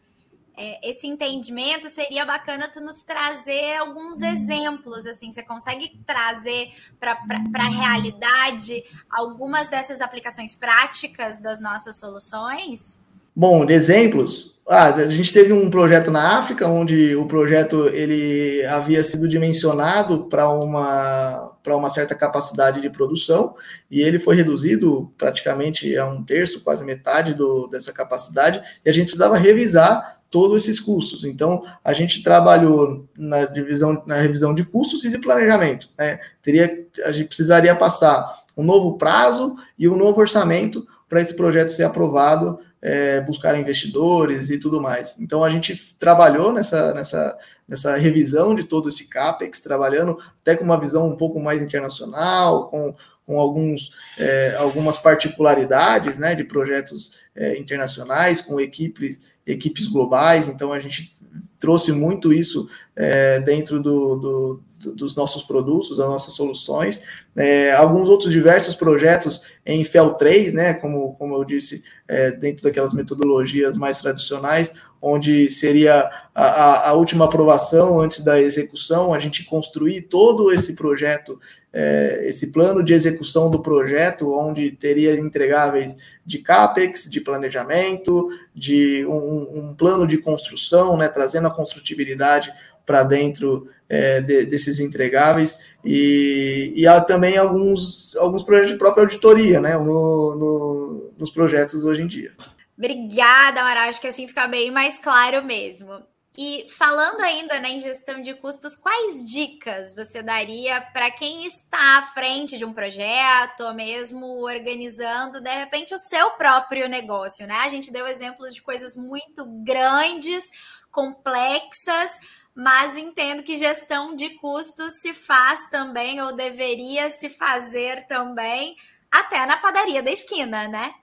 é, 0.62 0.78
esse 0.86 1.06
entendimento, 1.06 1.88
seria 1.88 2.26
bacana 2.26 2.68
tu 2.68 2.82
nos 2.82 3.00
trazer 3.00 3.76
alguns 3.78 4.20
exemplos, 4.20 5.06
assim, 5.06 5.32
você 5.32 5.42
consegue 5.42 5.98
trazer 6.06 6.68
para 7.00 7.16
a 7.54 7.68
realidade 7.70 8.84
algumas 9.10 9.70
dessas 9.70 10.02
aplicações 10.02 10.54
práticas 10.54 11.38
das 11.38 11.60
nossas 11.60 11.98
soluções? 11.98 13.00
Bom, 13.34 13.64
exemplos, 13.70 14.60
ah, 14.68 14.94
a 14.94 15.08
gente 15.08 15.32
teve 15.32 15.50
um 15.50 15.70
projeto 15.70 16.10
na 16.10 16.38
África, 16.38 16.68
onde 16.68 17.16
o 17.16 17.24
projeto 17.24 17.88
ele 17.88 18.62
havia 18.66 19.02
sido 19.02 19.26
dimensionado 19.26 20.26
para 20.26 20.50
uma, 20.50 21.56
uma 21.66 21.88
certa 21.88 22.14
capacidade 22.14 22.82
de 22.82 22.90
produção, 22.90 23.56
e 23.90 24.02
ele 24.02 24.18
foi 24.18 24.36
reduzido 24.36 25.10
praticamente 25.16 25.96
a 25.96 26.06
um 26.06 26.22
terço, 26.22 26.62
quase 26.62 26.84
metade 26.84 27.32
do, 27.32 27.66
dessa 27.68 27.94
capacidade, 27.94 28.62
e 28.84 28.90
a 28.90 28.92
gente 28.92 29.06
precisava 29.06 29.38
revisar 29.38 30.19
todos 30.30 30.62
esses 30.62 30.80
custos. 30.80 31.24
Então, 31.24 31.64
a 31.82 31.92
gente 31.92 32.22
trabalhou 32.22 33.08
na 33.18 33.44
divisão, 33.44 34.02
na 34.06 34.16
revisão 34.16 34.54
de 34.54 34.64
custos 34.64 35.04
e 35.04 35.10
de 35.10 35.18
planejamento. 35.18 35.88
Né? 35.98 36.20
Teria, 36.40 36.86
a 37.04 37.12
gente 37.12 37.26
precisaria 37.26 37.74
passar 37.74 38.44
um 38.56 38.62
novo 38.62 38.96
prazo 38.96 39.56
e 39.78 39.88
um 39.88 39.96
novo 39.96 40.20
orçamento 40.20 40.86
para 41.08 41.20
esse 41.20 41.34
projeto 41.34 41.70
ser 41.70 41.84
aprovado 41.84 42.60
é, 42.82 43.20
buscar 43.20 43.58
investidores 43.58 44.50
e 44.50 44.58
tudo 44.58 44.80
mais. 44.80 45.16
Então 45.18 45.44
a 45.44 45.50
gente 45.50 45.94
trabalhou 45.98 46.52
nessa, 46.52 46.94
nessa, 46.94 47.38
nessa 47.68 47.96
revisão 47.96 48.54
de 48.54 48.64
todo 48.64 48.88
esse 48.88 49.06
CAPEX, 49.06 49.60
trabalhando 49.60 50.18
até 50.40 50.56
com 50.56 50.64
uma 50.64 50.80
visão 50.80 51.08
um 51.08 51.16
pouco 51.16 51.38
mais 51.38 51.60
internacional, 51.60 52.68
com, 52.68 52.94
com 53.26 53.38
alguns, 53.38 53.92
é, 54.18 54.56
algumas 54.56 54.96
particularidades 54.96 56.18
né, 56.18 56.34
de 56.34 56.44
projetos 56.44 57.18
é, 57.34 57.58
internacionais, 57.58 58.40
com 58.40 58.60
equipes, 58.60 59.20
equipes 59.50 59.86
globais. 59.86 60.48
Então 60.48 60.72
a 60.72 60.80
gente 60.80 61.14
trouxe 61.58 61.92
muito 61.92 62.32
isso 62.32 62.68
é, 62.96 63.40
dentro 63.40 63.80
do, 63.82 64.16
do 64.16 64.62
dos 64.80 65.14
nossos 65.14 65.42
produtos, 65.42 65.96
das 65.96 66.08
nossas 66.08 66.34
soluções. 66.34 67.02
É, 67.36 67.72
alguns 67.72 68.08
outros 68.08 68.32
diversos 68.32 68.74
projetos 68.74 69.42
em 69.64 69.84
FEL 69.84 70.14
3, 70.14 70.54
né, 70.54 70.74
como, 70.74 71.14
como 71.16 71.34
eu 71.36 71.44
disse, 71.44 71.84
é, 72.08 72.30
dentro 72.30 72.62
daquelas 72.62 72.94
metodologias 72.94 73.76
mais 73.76 74.00
tradicionais, 74.00 74.72
onde 75.02 75.50
seria 75.50 76.10
a, 76.34 76.90
a, 76.90 76.92
última 76.92 77.24
aprovação 77.24 78.00
antes 78.00 78.20
da 78.20 78.40
execução, 78.40 79.14
a 79.14 79.18
gente 79.18 79.44
construir 79.44 80.02
todo 80.02 80.52
esse 80.52 80.74
projeto, 80.74 81.40
é, 81.72 82.22
esse 82.24 82.48
plano 82.48 82.82
de 82.82 82.92
execução 82.92 83.50
do 83.50 83.60
projeto, 83.60 84.32
onde 84.32 84.72
teria 84.72 85.14
entregáveis 85.14 85.96
de 86.26 86.38
CAPEX, 86.38 87.08
de 87.08 87.20
planejamento, 87.20 88.28
de 88.54 89.06
um, 89.06 89.58
um 89.58 89.74
plano 89.74 90.06
de 90.06 90.18
construção, 90.18 90.96
né, 90.96 91.08
trazendo 91.08 91.48
a 91.48 91.54
construtibilidade 91.54 92.52
para 92.84 93.02
dentro 93.04 93.68
é, 93.88 94.20
de, 94.20 94.46
desses 94.46 94.80
entregáveis 94.80 95.58
e, 95.84 96.72
e, 96.74 96.86
há 96.86 97.00
também 97.00 97.36
alguns, 97.36 98.16
alguns 98.16 98.42
projetos 98.42 98.72
de 98.72 98.78
própria 98.78 99.04
auditoria 99.04 99.60
né, 99.60 99.76
no, 99.76 100.34
no, 100.34 101.12
nos 101.16 101.30
projetos 101.30 101.84
hoje 101.84 102.02
em 102.02 102.06
dia. 102.06 102.32
Obrigada, 102.76 103.60
Amaral. 103.60 103.88
Acho 103.88 104.00
que 104.00 104.06
assim 104.06 104.26
fica 104.26 104.48
bem 104.48 104.70
mais 104.70 104.98
claro 104.98 105.44
mesmo. 105.44 106.02
E 106.42 106.66
falando 106.70 107.20
ainda 107.20 107.60
né, 107.60 107.68
em 107.68 107.80
gestão 107.80 108.22
de 108.22 108.32
custos, 108.32 108.74
quais 108.74 109.22
dicas 109.26 109.94
você 109.94 110.22
daria 110.22 110.80
para 110.80 111.10
quem 111.10 111.44
está 111.44 111.98
à 111.98 112.02
frente 112.14 112.56
de 112.56 112.64
um 112.64 112.72
projeto, 112.72 113.60
ou 113.60 113.74
mesmo 113.74 114.24
organizando, 114.42 115.38
de 115.38 115.50
repente, 115.50 115.92
o 115.92 115.98
seu 115.98 116.30
próprio 116.30 116.88
negócio? 116.88 117.46
Né? 117.46 117.56
A 117.56 117.68
gente 117.68 117.92
deu 117.92 118.06
exemplos 118.06 118.54
de 118.54 118.62
coisas 118.62 118.96
muito 118.96 119.44
grandes, 119.62 120.48
complexas, 120.90 122.18
mas 122.54 122.96
entendo 122.96 123.42
que 123.42 123.56
gestão 123.56 124.16
de 124.16 124.30
custos 124.38 124.94
se 125.02 125.12
faz 125.12 125.68
também, 125.68 126.22
ou 126.22 126.34
deveria 126.34 127.10
se 127.10 127.28
fazer 127.28 128.06
também, 128.06 128.76
até 129.10 129.44
na 129.44 129.58
padaria 129.58 130.02
da 130.02 130.10
esquina, 130.10 130.66
né? 130.68 130.94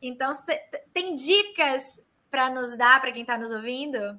Então, 0.00 0.32
tem 0.94 1.14
dicas 1.14 1.82
para 2.30 2.48
nos 2.48 2.74
dar 2.78 2.98
para 2.98 3.12
quem 3.12 3.20
está 3.20 3.36
nos 3.36 3.52
ouvindo? 3.52 4.18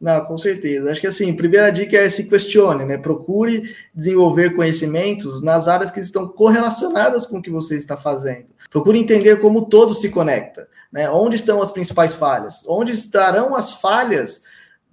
Não, 0.00 0.24
com 0.24 0.38
certeza. 0.38 0.90
Acho 0.90 1.00
que 1.00 1.06
assim, 1.06 1.34
primeira 1.34 1.70
dica 1.70 1.96
é 1.96 2.08
se 2.08 2.24
questione, 2.24 2.84
né? 2.84 2.96
Procure 2.96 3.74
desenvolver 3.92 4.54
conhecimentos 4.54 5.42
nas 5.42 5.66
áreas 5.66 5.90
que 5.90 5.98
estão 5.98 6.28
correlacionadas 6.28 7.26
com 7.26 7.38
o 7.38 7.42
que 7.42 7.50
você 7.50 7.76
está 7.76 7.96
fazendo. 7.96 8.46
Procure 8.70 8.98
entender 8.98 9.40
como 9.40 9.66
todo 9.66 9.94
se 9.94 10.08
conecta, 10.08 10.68
né? 10.92 11.10
Onde 11.10 11.36
estão 11.36 11.60
as 11.60 11.72
principais 11.72 12.14
falhas? 12.14 12.64
Onde 12.68 12.92
estarão 12.92 13.56
as 13.56 13.72
falhas 13.72 14.42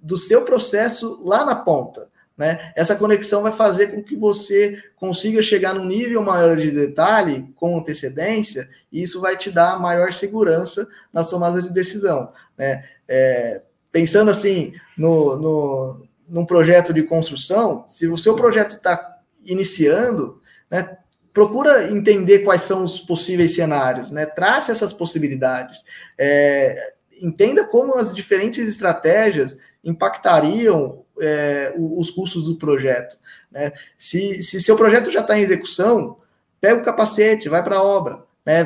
do 0.00 0.16
seu 0.16 0.42
processo 0.42 1.22
lá 1.24 1.44
na 1.44 1.54
ponta. 1.54 2.08
Né? 2.36 2.72
Essa 2.76 2.94
conexão 2.94 3.42
vai 3.42 3.52
fazer 3.52 3.88
com 3.88 4.02
que 4.02 4.14
você 4.14 4.82
consiga 4.94 5.40
chegar 5.40 5.72
num 5.72 5.86
nível 5.86 6.22
maior 6.22 6.56
de 6.56 6.70
detalhe 6.70 7.50
com 7.56 7.78
antecedência, 7.78 8.68
e 8.92 9.02
isso 9.02 9.20
vai 9.20 9.36
te 9.36 9.50
dar 9.50 9.80
maior 9.80 10.12
segurança 10.12 10.86
na 11.12 11.24
tomada 11.24 11.62
de 11.62 11.72
decisão. 11.72 12.30
Né? 12.56 12.84
É, 13.08 13.62
pensando 13.90 14.30
assim 14.30 14.74
no, 14.96 15.36
no, 15.36 16.06
num 16.28 16.46
projeto 16.46 16.92
de 16.92 17.02
construção, 17.02 17.84
se 17.86 18.06
o 18.06 18.16
seu 18.16 18.34
projeto 18.34 18.72
está 18.72 19.18
iniciando, 19.44 20.40
né, 20.70 20.98
procura 21.36 21.90
entender 21.92 22.38
quais 22.38 22.62
são 22.62 22.82
os 22.82 22.98
possíveis 22.98 23.54
cenários, 23.54 24.10
né? 24.10 24.24
trace 24.24 24.70
essas 24.70 24.94
possibilidades. 24.94 25.84
É, 26.16 26.94
entenda 27.20 27.62
como 27.66 27.98
as 27.98 28.14
diferentes 28.14 28.66
estratégias 28.66 29.58
impactariam 29.84 31.04
é, 31.20 31.74
os 31.76 32.10
custos 32.10 32.46
do 32.46 32.56
projeto. 32.56 33.18
Né? 33.50 33.70
Se, 33.98 34.42
se 34.42 34.62
seu 34.62 34.76
projeto 34.76 35.10
já 35.10 35.20
está 35.20 35.38
em 35.38 35.42
execução, 35.42 36.16
pega 36.58 36.80
o 36.80 36.84
capacete, 36.84 37.50
vai 37.50 37.62
para 37.62 37.76
a 37.76 37.82
obra. 37.82 38.24
Né? 38.46 38.64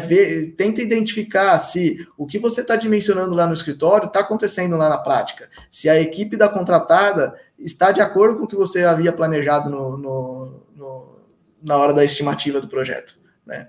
Tenta 0.56 0.82
identificar 0.82 1.58
se 1.58 2.06
o 2.16 2.26
que 2.26 2.38
você 2.38 2.60
está 2.60 2.76
dimensionando 2.76 3.34
lá 3.34 3.46
no 3.46 3.54
escritório 3.54 4.06
está 4.06 4.20
acontecendo 4.20 4.76
lá 4.76 4.88
na 4.88 4.98
prática. 4.98 5.48
Se 5.70 5.88
a 5.88 5.98
equipe 5.98 6.36
da 6.36 6.48
contratada 6.48 7.34
está 7.58 7.90
de 7.90 8.02
acordo 8.02 8.38
com 8.38 8.44
o 8.44 8.48
que 8.48 8.56
você 8.56 8.84
havia 8.84 9.12
planejado 9.12 9.70
no, 9.70 9.96
no, 9.96 10.62
no, 10.76 11.18
na 11.62 11.76
hora 11.78 11.94
da 11.94 12.04
estimativa 12.04 12.60
do 12.60 12.68
projeto. 12.68 13.18
Né? 13.46 13.68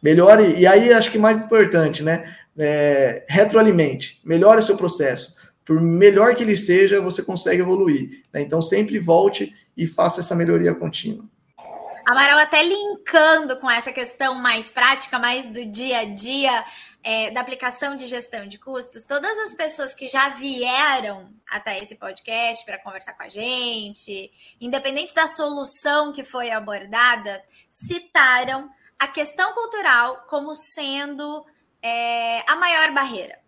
Melhore, 0.00 0.54
e 0.56 0.66
aí 0.66 0.92
acho 0.92 1.10
que 1.10 1.18
mais 1.18 1.38
importante, 1.38 2.02
né? 2.02 2.36
É, 2.56 3.24
retroalimente, 3.28 4.20
melhore 4.24 4.60
o 4.60 4.62
seu 4.62 4.76
processo 4.76 5.34
por 5.64 5.80
melhor 5.80 6.34
que 6.34 6.42
ele 6.42 6.56
seja, 6.56 7.00
você 7.00 7.22
consegue 7.22 7.62
evoluir. 7.62 8.22
Né? 8.32 8.42
Então, 8.42 8.60
sempre 8.60 8.98
volte 8.98 9.54
e 9.76 9.86
faça 9.86 10.20
essa 10.20 10.34
melhoria 10.34 10.74
contínua. 10.74 11.24
Amaral, 12.06 12.38
até 12.38 12.62
linkando 12.62 13.58
com 13.58 13.70
essa 13.70 13.90
questão 13.90 14.34
mais 14.34 14.70
prática, 14.70 15.18
mais 15.18 15.46
do 15.46 15.64
dia 15.64 16.00
a 16.00 16.04
dia, 16.04 16.64
é, 17.02 17.30
da 17.30 17.40
aplicação 17.40 17.96
de 17.96 18.06
gestão 18.06 18.46
de 18.46 18.58
custos, 18.58 19.06
todas 19.06 19.38
as 19.38 19.54
pessoas 19.54 19.94
que 19.94 20.06
já 20.06 20.28
vieram 20.28 21.32
até 21.48 21.82
esse 21.82 21.94
podcast 21.96 22.62
para 22.66 22.78
conversar 22.78 23.14
com 23.14 23.22
a 23.22 23.28
gente, 23.30 24.30
independente 24.60 25.14
da 25.14 25.26
solução 25.26 26.12
que 26.12 26.22
foi 26.22 26.50
abordada, 26.50 27.42
citaram 27.70 28.70
a 28.98 29.08
questão 29.08 29.54
cultural 29.54 30.26
como 30.28 30.54
sendo 30.54 31.46
é, 31.80 32.40
a 32.50 32.54
maior 32.56 32.92
barreira. 32.92 33.38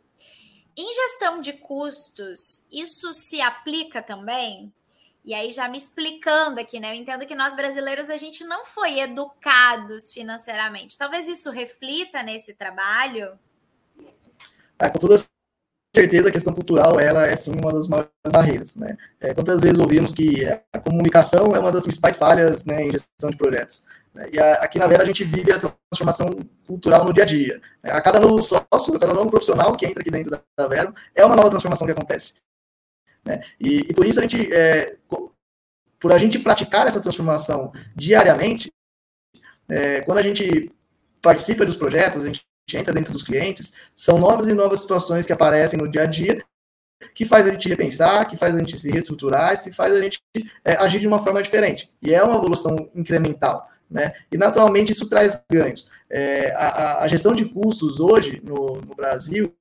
Em 0.74 0.92
gestão 0.94 1.42
de 1.42 1.52
custos, 1.52 2.66
isso 2.72 3.12
se 3.12 3.38
aplica 3.40 4.02
também? 4.02 4.72
E 5.26 5.34
aí, 5.34 5.50
já 5.50 5.68
me 5.68 5.76
explicando 5.76 6.60
aqui, 6.60 6.78
né? 6.78 6.92
Eu 6.92 6.94
entendo 6.94 7.26
que 7.26 7.34
nós 7.34 7.56
brasileiros 7.56 8.10
a 8.10 8.16
gente 8.16 8.44
não 8.44 8.64
foi 8.64 9.00
educados 9.00 10.12
financeiramente. 10.12 10.96
Talvez 10.96 11.26
isso 11.26 11.50
reflita 11.50 12.22
nesse 12.22 12.54
trabalho? 12.54 13.36
É, 14.78 14.88
com 14.88 15.00
toda 15.00 15.20
certeza, 15.92 16.28
a 16.28 16.32
questão 16.32 16.54
cultural 16.54 17.00
ela 17.00 17.26
é 17.26 17.34
sim 17.34 17.50
uma 17.50 17.72
das 17.72 17.88
maiores 17.88 18.10
barreiras. 18.30 18.76
Né? 18.76 18.96
É, 19.18 19.34
quantas 19.34 19.60
vezes 19.60 19.80
ouvimos 19.80 20.14
que 20.14 20.46
a 20.72 20.78
comunicação 20.78 21.56
é 21.56 21.58
uma 21.58 21.72
das 21.72 21.82
principais 21.82 22.16
falhas 22.16 22.64
né, 22.64 22.84
em 22.84 22.92
gestão 22.92 23.28
de 23.28 23.36
projetos? 23.36 23.82
Né? 24.14 24.28
E 24.32 24.38
aqui 24.38 24.78
na 24.78 24.86
Vera 24.86 25.02
a 25.02 25.06
gente 25.06 25.24
vive 25.24 25.50
a 25.50 25.58
transformação 25.58 26.30
cultural 26.68 27.04
no 27.04 27.12
dia 27.12 27.24
a 27.24 27.26
dia. 27.26 27.60
Né? 27.82 27.90
A 27.90 28.00
cada 28.00 28.20
novo 28.20 28.40
sócio, 28.40 28.94
a 28.94 29.00
cada 29.00 29.12
novo 29.12 29.30
profissional 29.30 29.76
que 29.76 29.86
entra 29.86 30.02
aqui 30.02 30.10
dentro 30.10 30.40
da 30.56 30.68
Vera, 30.68 30.94
é 31.16 31.24
uma 31.24 31.34
nova 31.34 31.50
transformação 31.50 31.84
que 31.84 31.92
acontece. 31.92 32.34
Né? 33.26 33.42
E, 33.60 33.78
e, 33.78 33.94
por 33.94 34.06
isso 34.06 34.20
a 34.20 34.22
gente, 34.22 34.52
é, 34.52 34.96
por 35.98 36.12
a 36.12 36.18
gente 36.18 36.38
praticar 36.38 36.86
essa 36.86 37.00
transformação 37.00 37.72
diariamente, 37.94 38.72
é, 39.68 40.00
quando 40.02 40.18
a 40.18 40.22
gente 40.22 40.70
participa 41.20 41.66
dos 41.66 41.76
projetos, 41.76 42.22
a 42.22 42.26
gente 42.26 42.46
entra 42.72 42.94
dentro 42.94 43.12
dos 43.12 43.22
clientes, 43.22 43.72
são 43.96 44.18
novas 44.18 44.46
e 44.46 44.54
novas 44.54 44.80
situações 44.80 45.26
que 45.26 45.32
aparecem 45.32 45.78
no 45.78 45.90
dia 45.90 46.02
a 46.02 46.06
dia 46.06 46.44
que 47.14 47.24
faz 47.24 47.46
a 47.46 47.50
gente 47.50 47.68
repensar, 47.68 48.26
que 48.26 48.36
faz 48.36 48.54
a 48.54 48.58
gente 48.58 48.78
se 48.78 48.90
reestruturar, 48.90 49.62
que 49.62 49.72
faz 49.72 49.92
a 49.92 50.00
gente 50.00 50.20
é, 50.64 50.72
agir 50.76 50.98
de 50.98 51.06
uma 51.06 51.22
forma 51.22 51.42
diferente. 51.42 51.90
E 52.02 52.14
é 52.14 52.22
uma 52.22 52.36
evolução 52.36 52.90
incremental. 52.94 53.68
Né? 53.90 54.12
E, 54.32 54.36
naturalmente, 54.36 54.92
isso 54.92 55.08
traz 55.08 55.40
ganhos. 55.50 55.90
É, 56.10 56.52
a, 56.52 57.02
a, 57.02 57.08
gestão 57.08 57.34
de 57.34 57.44
custos 57.44 58.00
hoje 58.00 58.40
no, 58.42 58.80
no 58.80 58.94
Brasil, 58.94 59.54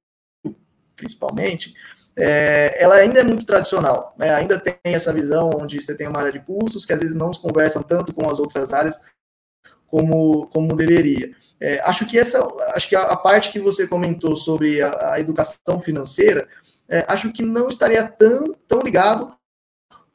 principalmente, 0.96 1.74
é, 2.18 2.82
ela 2.82 2.96
ainda 2.96 3.20
é 3.20 3.24
muito 3.24 3.46
tradicional. 3.46 4.16
Né? 4.18 4.34
Ainda 4.34 4.60
tem 4.60 4.76
essa 4.84 5.12
visão 5.12 5.50
onde 5.54 5.82
você 5.82 5.96
tem 5.96 6.08
uma 6.08 6.20
área 6.20 6.32
de 6.32 6.40
custos 6.40 6.86
que 6.86 6.94
às 6.94 7.00
vezes 7.00 7.16
não 7.16 7.34
se 7.34 7.40
conversam 7.40 7.84
tanto 7.84 8.14
com 8.14 8.30
as 8.30 8.40
outras 8.40 8.72
áreas, 8.72 9.00
como, 9.88 10.48
como 10.48 10.76
deveria. 10.76 11.32
É, 11.60 11.80
acho 11.82 12.06
que 12.06 12.18
essa, 12.18 12.46
acho 12.74 12.90
que 12.90 12.96
a, 12.96 13.04
a, 13.04 13.16
parte 13.16 13.52
que 13.52 13.60
você 13.60 13.88
comentou 13.88 14.36
sobre 14.36 14.82
a, 14.82 15.14
a 15.14 15.20
educação 15.20 15.80
financeira, 15.80 16.48
é, 16.88 17.06
acho 17.08 17.32
que 17.32 17.44
não 17.44 17.70
estaria 17.70 18.06
tão, 18.08 18.54
tão 18.68 18.82
ligado 18.82 19.34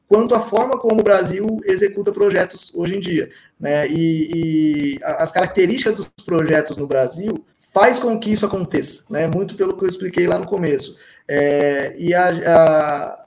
quanto 0.07 0.35
a 0.35 0.41
forma 0.41 0.77
como 0.77 0.99
o 0.99 1.03
Brasil 1.03 1.59
executa 1.63 2.11
projetos 2.11 2.71
hoje 2.75 2.97
em 2.97 2.99
dia. 2.99 3.31
Né? 3.59 3.87
E, 3.87 4.31
e 4.33 4.99
as 5.03 5.31
características 5.31 5.97
dos 5.97 6.07
projetos 6.25 6.77
no 6.77 6.85
Brasil 6.85 7.45
faz 7.73 7.97
com 7.97 8.19
que 8.19 8.31
isso 8.31 8.45
aconteça, 8.45 9.03
né? 9.09 9.27
muito 9.27 9.55
pelo 9.55 9.75
que 9.75 9.83
eu 9.83 9.89
expliquei 9.89 10.27
lá 10.27 10.37
no 10.37 10.45
começo. 10.45 10.97
É, 11.33 11.95
e, 11.97 12.13
a, 12.13 12.27
a 12.27 13.25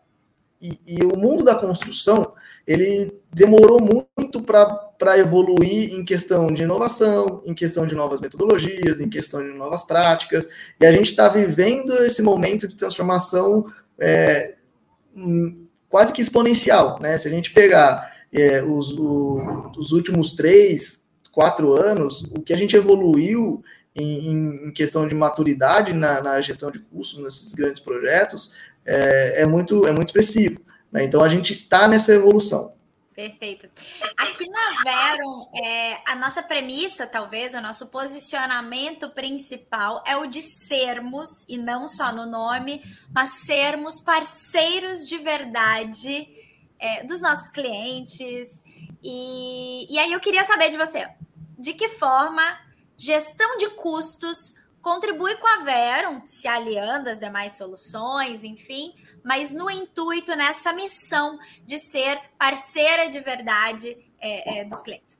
e, 0.60 0.78
e, 0.86 1.04
o 1.06 1.16
mundo 1.16 1.42
da 1.42 1.54
construção, 1.54 2.34
ele 2.66 3.18
demorou 3.32 3.80
muito 3.80 4.42
para 4.42 5.18
evoluir 5.18 5.94
em 5.94 6.04
questão 6.04 6.48
de 6.48 6.64
inovação, 6.64 7.42
em 7.46 7.54
questão 7.54 7.86
de 7.86 7.94
novas 7.94 8.20
metodologias, 8.20 9.00
em 9.00 9.08
questão 9.08 9.42
de 9.42 9.56
novas 9.56 9.82
práticas, 9.82 10.46
e 10.78 10.84
a 10.84 10.92
gente 10.92 11.06
está 11.06 11.30
vivendo 11.30 11.94
esse 12.04 12.20
momento 12.20 12.68
de 12.68 12.76
transformação 12.76 13.72
é, 13.98 14.56
quase 15.88 16.12
que 16.12 16.20
exponencial, 16.20 16.98
né? 17.00 17.16
Se 17.16 17.26
a 17.26 17.30
gente 17.30 17.54
pegar 17.54 18.12
é, 18.30 18.62
os, 18.62 18.92
o, 18.92 19.70
os 19.78 19.92
últimos 19.92 20.34
três, 20.34 21.02
quatro 21.32 21.72
anos, 21.72 22.22
o 22.36 22.42
que 22.42 22.52
a 22.52 22.58
gente 22.58 22.76
evoluiu 22.76 23.64
em, 23.94 24.66
em 24.66 24.72
questão 24.72 25.06
de 25.06 25.14
maturidade 25.14 25.92
na, 25.92 26.20
na, 26.20 26.40
gestão 26.40 26.70
de 26.70 26.80
custos 26.80 27.22
nesses 27.22 27.54
grandes 27.54 27.80
projetos 27.80 28.52
é, 28.84 29.42
é 29.42 29.46
muito, 29.46 29.86
é 29.86 29.92
muito 29.92 30.08
expressivo. 30.08 30.60
Né? 30.90 31.04
Então 31.04 31.22
a 31.22 31.28
gente 31.28 31.52
está 31.52 31.86
nessa 31.86 32.12
evolução. 32.12 32.74
Perfeito. 33.14 33.68
Aqui 34.16 34.48
na 34.48 34.82
Veron, 34.82 35.48
é, 35.54 36.00
a 36.04 36.16
nossa 36.16 36.42
premissa, 36.42 37.06
talvez, 37.06 37.54
o 37.54 37.60
nosso 37.60 37.86
posicionamento 37.86 39.08
principal 39.10 40.02
é 40.04 40.16
o 40.16 40.26
de 40.26 40.42
sermos, 40.42 41.48
e 41.48 41.56
não 41.56 41.86
só 41.86 42.12
no 42.12 42.26
nome, 42.26 42.82
mas 43.14 43.44
sermos 43.46 44.00
parceiros 44.00 45.08
de 45.08 45.18
verdade 45.18 46.26
é, 46.76 47.04
dos 47.04 47.20
nossos 47.20 47.50
clientes. 47.50 48.64
E, 49.00 49.86
e 49.94 49.96
aí 49.96 50.10
eu 50.10 50.18
queria 50.18 50.42
saber 50.42 50.70
de 50.70 50.76
você, 50.76 51.06
de 51.56 51.72
que 51.72 51.88
forma 51.90 52.63
gestão 52.96 53.56
de 53.58 53.70
custos 53.70 54.54
contribui 54.80 55.34
com 55.36 55.46
a 55.46 55.64
Veron, 55.64 56.20
se 56.26 56.46
aliando 56.46 57.08
às 57.08 57.18
demais 57.18 57.56
soluções, 57.56 58.44
enfim, 58.44 58.92
mas 59.22 59.50
no 59.50 59.70
intuito, 59.70 60.36
nessa 60.36 60.72
missão 60.74 61.38
de 61.66 61.78
ser 61.78 62.18
parceira 62.38 63.08
de 63.08 63.18
verdade 63.20 63.96
é, 64.20 64.60
é, 64.60 64.64
dos 64.64 64.82
clientes. 64.82 65.18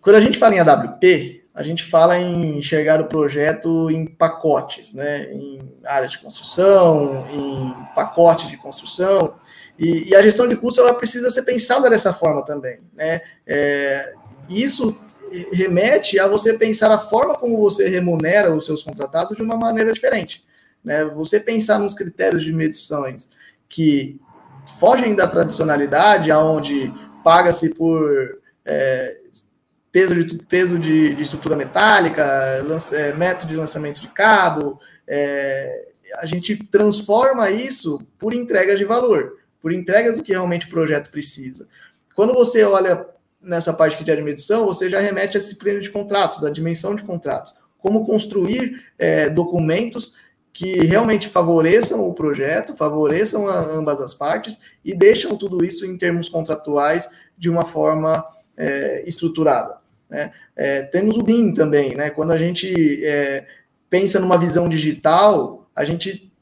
Quando 0.00 0.16
a 0.16 0.20
gente 0.20 0.38
fala 0.38 0.54
em 0.54 0.60
AWP, 0.60 1.44
a 1.54 1.62
gente 1.62 1.84
fala 1.84 2.16
em 2.16 2.58
enxergar 2.58 3.00
o 3.00 3.06
projeto 3.06 3.90
em 3.90 4.06
pacotes, 4.06 4.94
né? 4.94 5.32
em 5.32 5.76
áreas 5.84 6.12
de 6.12 6.18
construção, 6.18 7.26
em 7.28 7.94
pacote 7.94 8.48
de 8.48 8.56
construção, 8.56 9.34
e, 9.78 10.08
e, 10.08 10.16
a 10.16 10.22
gestão 10.22 10.48
de 10.48 10.56
custo 10.56 10.80
ela 10.80 10.94
precisa 10.94 11.30
ser 11.30 11.42
pensada 11.42 11.88
dessa 11.90 12.12
forma 12.12 12.44
também. 12.44 12.80
Né? 12.94 13.22
É, 13.46 14.14
isso 14.48 14.96
remete 15.52 16.18
a 16.18 16.26
você 16.26 16.56
pensar 16.56 16.90
a 16.90 16.98
forma 16.98 17.34
como 17.36 17.58
você 17.58 17.88
remunera 17.88 18.54
os 18.54 18.64
seus 18.64 18.82
contratados 18.82 19.36
de 19.36 19.42
uma 19.42 19.56
maneira 19.56 19.92
diferente. 19.92 20.44
Né? 20.84 21.04
Você 21.04 21.40
pensar 21.40 21.78
nos 21.78 21.94
critérios 21.94 22.42
de 22.42 22.52
medições 22.52 23.28
que 23.68 24.20
fogem 24.78 25.14
da 25.14 25.26
tradicionalidade, 25.26 26.30
aonde 26.30 26.92
paga-se 27.24 27.74
por 27.74 28.40
é, 28.64 29.18
peso, 29.90 30.14
de, 30.24 30.38
peso 30.44 30.78
de, 30.78 31.14
de 31.14 31.22
estrutura 31.22 31.56
metálica, 31.56 32.62
lance, 32.64 32.94
é, 32.94 33.12
método 33.12 33.52
de 33.52 33.56
lançamento 33.56 34.00
de 34.00 34.08
cabo, 34.08 34.80
é, 35.06 35.88
a 36.16 36.26
gente 36.26 36.56
transforma 36.66 37.50
isso 37.50 38.00
por 38.18 38.32
entregas 38.32 38.78
de 38.78 38.84
valor, 38.84 39.38
por 39.60 39.72
entregas 39.72 40.16
do 40.16 40.22
que 40.22 40.32
realmente 40.32 40.66
o 40.66 40.70
projeto 40.70 41.10
precisa. 41.10 41.66
Quando 42.14 42.34
você 42.34 42.64
olha 42.64 43.06
nessa 43.40 43.72
parte 43.72 44.02
de 44.02 44.22
medição, 44.22 44.66
você 44.66 44.90
já 44.90 45.00
remete 45.00 45.36
à 45.36 45.40
disciplina 45.40 45.80
de 45.80 45.90
contratos, 45.90 46.44
à 46.44 46.50
dimensão 46.50 46.94
de 46.94 47.02
contratos, 47.02 47.54
como 47.78 48.04
construir 48.04 48.84
é, 48.98 49.28
documentos 49.28 50.14
que 50.52 50.80
realmente 50.80 51.28
favoreçam 51.28 52.08
o 52.08 52.12
projeto, 52.12 52.74
favoreçam 52.74 53.46
a, 53.46 53.60
ambas 53.60 54.00
as 54.00 54.12
partes 54.12 54.58
e 54.84 54.94
deixam 54.94 55.36
tudo 55.36 55.64
isso 55.64 55.86
em 55.86 55.96
termos 55.96 56.28
contratuais 56.28 57.08
de 57.36 57.48
uma 57.48 57.64
forma 57.64 58.24
é, 58.56 59.04
estruturada. 59.06 59.76
Né? 60.10 60.32
É, 60.56 60.82
temos 60.82 61.16
o 61.16 61.22
BIM 61.22 61.54
também, 61.54 61.94
né? 61.94 62.10
quando 62.10 62.32
a 62.32 62.38
gente 62.38 63.04
é, 63.04 63.46
pensa 63.88 64.18
numa 64.18 64.36
visão 64.36 64.68
digital, 64.68 65.70
a 65.76 65.84
gente 65.84 66.32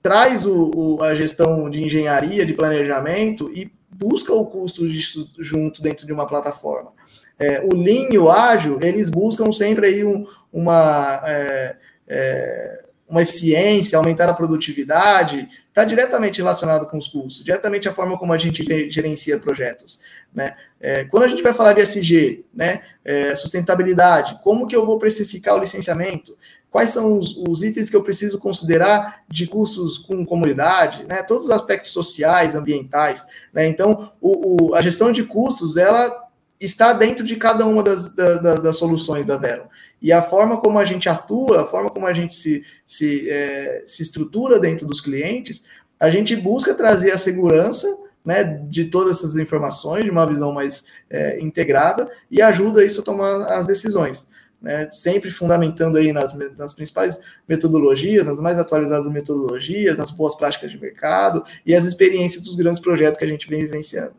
traz 0.00 0.46
o, 0.46 0.70
o, 0.74 1.02
a 1.02 1.14
gestão 1.14 1.68
de 1.68 1.82
engenharia, 1.82 2.46
de 2.46 2.52
planejamento 2.52 3.50
e 3.52 3.72
busca 3.98 4.32
o 4.32 4.46
custo 4.46 4.88
disso 4.88 5.30
junto 5.38 5.82
dentro 5.82 6.06
de 6.06 6.12
uma 6.12 6.26
plataforma. 6.26 6.92
É, 7.38 7.60
o 7.60 7.74
Lean 7.74 8.08
e 8.10 8.18
o 8.18 8.30
Ágil, 8.30 8.78
eles 8.80 9.08
buscam 9.08 9.50
sempre 9.52 9.86
aí 9.86 10.04
um, 10.04 10.26
uma 10.52 11.20
é, 11.26 11.76
é, 12.06 12.84
uma 13.08 13.22
eficiência, 13.22 13.98
aumentar 13.98 14.28
a 14.28 14.34
produtividade, 14.34 15.48
está 15.68 15.84
diretamente 15.84 16.38
relacionado 16.38 16.86
com 16.86 16.96
os 16.96 17.06
custos, 17.06 17.44
diretamente 17.44 17.88
a 17.88 17.92
forma 17.92 18.18
como 18.18 18.32
a 18.32 18.38
gente 18.38 18.64
gerencia 18.90 19.38
projetos. 19.38 20.00
Né? 20.34 20.56
É, 20.80 21.04
quando 21.04 21.24
a 21.24 21.28
gente 21.28 21.42
vai 21.42 21.52
falar 21.52 21.74
de 21.74 21.80
SG, 21.80 22.44
né, 22.52 22.82
é, 23.04 23.36
sustentabilidade, 23.36 24.40
como 24.42 24.66
que 24.66 24.74
eu 24.74 24.86
vou 24.86 24.98
precificar 24.98 25.54
o 25.54 25.58
licenciamento? 25.58 26.36
Quais 26.74 26.90
são 26.90 27.20
os, 27.20 27.36
os, 27.36 27.62
itens 27.62 27.88
que 27.88 27.94
eu 27.94 28.02
preciso 28.02 28.36
considerar 28.36 29.22
de 29.28 29.46
custos 29.46 29.96
com 29.96 30.26
comunidade, 30.26 31.06
né? 31.06 31.22
todos 31.22 31.44
os 31.44 31.50
aspectos 31.52 31.92
sociais, 31.92 32.56
ambientais. 32.56 33.24
Né? 33.52 33.68
Então, 33.68 34.10
o, 34.20 34.70
o, 34.70 34.74
a 34.74 34.82
gestão 34.82 35.12
de 35.12 35.22
custos, 35.22 35.76
ela 35.76 36.12
está 36.58 36.92
dentro 36.92 37.24
de 37.24 37.36
cada 37.36 37.64
uma 37.64 37.80
das, 37.80 38.12
da, 38.12 38.56
das 38.56 38.76
soluções 38.76 39.24
da 39.24 39.36
Veron. 39.36 39.68
E 40.02 40.12
a 40.12 40.20
forma 40.20 40.56
como 40.56 40.80
a 40.80 40.84
gente 40.84 41.08
atua, 41.08 41.62
a 41.62 41.64
forma 41.64 41.90
como 41.90 42.08
a 42.08 42.12
gente 42.12 42.34
se, 42.34 42.64
se, 42.84 43.30
é, 43.30 43.84
se 43.86 44.02
estrutura 44.02 44.58
dentro 44.58 44.84
dos 44.84 45.00
clientes, 45.00 45.62
a 46.00 46.10
gente 46.10 46.34
busca 46.34 46.74
trazer 46.74 47.12
a 47.12 47.18
segurança 47.18 47.86
né, 48.24 48.42
de 48.42 48.86
todas 48.86 49.18
essas 49.18 49.36
informações, 49.36 50.02
de 50.02 50.10
uma 50.10 50.26
visão 50.26 50.52
mais 50.52 50.84
é, 51.08 51.38
integrada, 51.38 52.10
e 52.28 52.42
ajuda 52.42 52.84
isso 52.84 53.00
a 53.00 53.04
tomar 53.04 53.46
as 53.52 53.64
decisões. 53.64 54.26
Né, 54.64 54.90
sempre 54.90 55.30
fundamentando 55.30 55.98
aí 55.98 56.10
nas, 56.10 56.32
nas 56.56 56.72
principais 56.72 57.20
metodologias, 57.46 58.26
nas 58.26 58.40
mais 58.40 58.58
atualizadas 58.58 59.06
metodologias, 59.12 59.98
nas 59.98 60.10
boas 60.10 60.34
práticas 60.34 60.70
de 60.70 60.80
mercado 60.80 61.44
e 61.66 61.74
as 61.74 61.84
experiências 61.84 62.42
dos 62.42 62.56
grandes 62.56 62.80
projetos 62.80 63.18
que 63.18 63.26
a 63.26 63.28
gente 63.28 63.46
vem 63.46 63.60
vivenciando. 63.60 64.16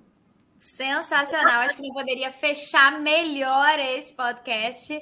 Sensacional. 0.60 1.62
Acho 1.62 1.78
que 1.78 1.82
não 1.82 1.96
poderia 1.96 2.32
fechar 2.32 3.02
melhor 3.02 3.80
esse 3.80 4.16
podcast. 4.16 5.02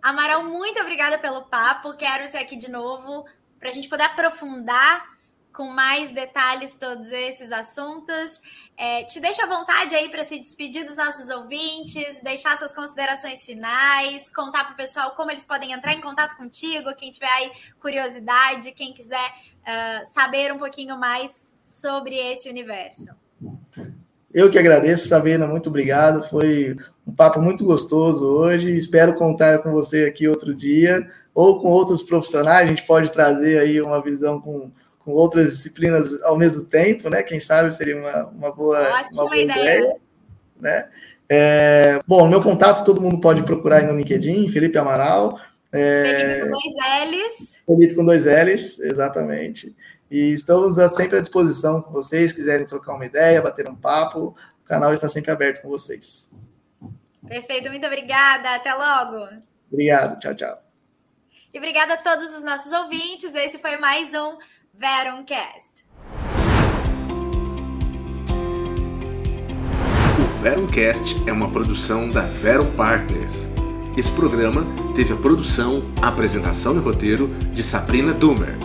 Amaral, 0.00 0.44
muito 0.44 0.80
obrigada 0.80 1.18
pelo 1.18 1.42
papo. 1.42 1.96
Quero 1.96 2.28
ser 2.28 2.38
aqui 2.38 2.54
de 2.54 2.70
novo 2.70 3.24
para 3.58 3.70
a 3.70 3.72
gente 3.72 3.88
poder 3.88 4.04
aprofundar 4.04 5.13
com 5.54 5.68
mais 5.68 6.10
detalhes 6.10 6.74
todos 6.74 7.10
esses 7.10 7.52
assuntos. 7.52 8.42
É, 8.76 9.04
te 9.04 9.20
deixo 9.20 9.40
à 9.40 9.46
vontade 9.46 9.94
aí 9.94 10.08
para 10.08 10.24
se 10.24 10.38
despedir 10.38 10.84
dos 10.84 10.96
nossos 10.96 11.30
ouvintes, 11.30 12.20
deixar 12.22 12.56
suas 12.56 12.74
considerações 12.74 13.44
finais, 13.44 14.28
contar 14.28 14.64
para 14.64 14.74
o 14.74 14.76
pessoal 14.76 15.12
como 15.12 15.30
eles 15.30 15.44
podem 15.44 15.72
entrar 15.72 15.94
em 15.94 16.00
contato 16.00 16.36
contigo, 16.36 16.94
quem 16.96 17.12
tiver 17.12 17.30
aí 17.30 17.52
curiosidade, 17.80 18.72
quem 18.72 18.92
quiser 18.92 19.30
uh, 19.62 20.04
saber 20.04 20.52
um 20.52 20.58
pouquinho 20.58 20.98
mais 20.98 21.46
sobre 21.62 22.16
esse 22.16 22.50
universo. 22.50 23.14
Eu 24.34 24.50
que 24.50 24.58
agradeço, 24.58 25.06
Sabina, 25.06 25.46
muito 25.46 25.68
obrigado. 25.68 26.28
Foi 26.28 26.76
um 27.06 27.12
papo 27.14 27.40
muito 27.40 27.64
gostoso 27.64 28.26
hoje. 28.26 28.76
Espero 28.76 29.14
contar 29.14 29.58
com 29.60 29.70
você 29.70 30.06
aqui 30.06 30.26
outro 30.26 30.52
dia, 30.52 31.08
ou 31.32 31.60
com 31.60 31.68
outros 31.68 32.02
profissionais. 32.02 32.66
A 32.66 32.68
gente 32.68 32.84
pode 32.84 33.12
trazer 33.12 33.60
aí 33.60 33.80
uma 33.80 34.02
visão 34.02 34.40
com, 34.40 34.72
com 35.04 35.12
outras 35.12 35.56
disciplinas 35.56 36.22
ao 36.22 36.36
mesmo 36.36 36.64
tempo, 36.64 37.10
né? 37.10 37.22
Quem 37.22 37.38
sabe 37.38 37.74
seria 37.74 37.96
uma, 37.96 38.26
uma 38.26 38.52
boa, 38.52 38.80
Ótima 38.80 39.22
uma 39.22 39.24
boa 39.24 39.36
ideia. 39.36 39.78
ideia 39.78 39.96
né? 40.60 40.88
É, 41.28 42.00
bom, 42.06 42.26
meu 42.28 42.42
contato 42.42 42.84
todo 42.84 43.00
mundo 43.00 43.20
pode 43.20 43.42
procurar 43.42 43.78
aí 43.78 43.86
no 43.86 43.96
LinkedIn, 43.96 44.48
Felipe 44.48 44.78
Amaral. 44.78 45.38
É, 45.72 46.04
Felipe 46.04 46.40
com 46.42 46.50
dois 46.50 47.08
L's. 47.08 47.60
Felipe 47.66 47.94
com 47.94 48.04
dois 48.04 48.24
L's, 48.24 48.78
exatamente. 48.78 49.76
E 50.10 50.32
estamos 50.32 50.76
sempre 50.94 51.18
à 51.18 51.20
disposição 51.20 51.82
com 51.82 51.90
vocês, 51.92 52.32
quiserem 52.32 52.66
trocar 52.66 52.94
uma 52.94 53.06
ideia, 53.06 53.42
bater 53.42 53.68
um 53.68 53.74
papo, 53.74 54.36
o 54.62 54.64
canal 54.66 54.94
está 54.94 55.08
sempre 55.08 55.30
aberto 55.30 55.62
com 55.62 55.68
vocês. 55.68 56.30
Perfeito, 57.26 57.68
muito 57.70 57.86
obrigada. 57.86 58.54
Até 58.54 58.72
logo. 58.74 59.28
Obrigado, 59.70 60.18
tchau, 60.20 60.34
tchau. 60.34 60.62
E 61.52 61.58
obrigada 61.58 61.94
a 61.94 61.96
todos 61.96 62.36
os 62.36 62.42
nossos 62.42 62.72
ouvintes. 62.72 63.34
Esse 63.34 63.58
foi 63.58 63.76
mais 63.76 64.12
um 64.12 64.36
Veroncast. 64.76 65.84
Veroncast 70.42 71.22
é 71.28 71.32
uma 71.32 71.48
produção 71.48 72.08
da 72.08 72.22
Veron 72.22 72.72
Partners. 72.72 73.48
Esse 73.96 74.10
programa 74.10 74.66
teve 74.96 75.12
a 75.12 75.16
produção, 75.16 75.84
a 76.02 76.08
apresentação 76.08 76.74
e 76.74 76.80
roteiro 76.80 77.28
de 77.52 77.62
Sabrina 77.62 78.12
Dumer. 78.12 78.56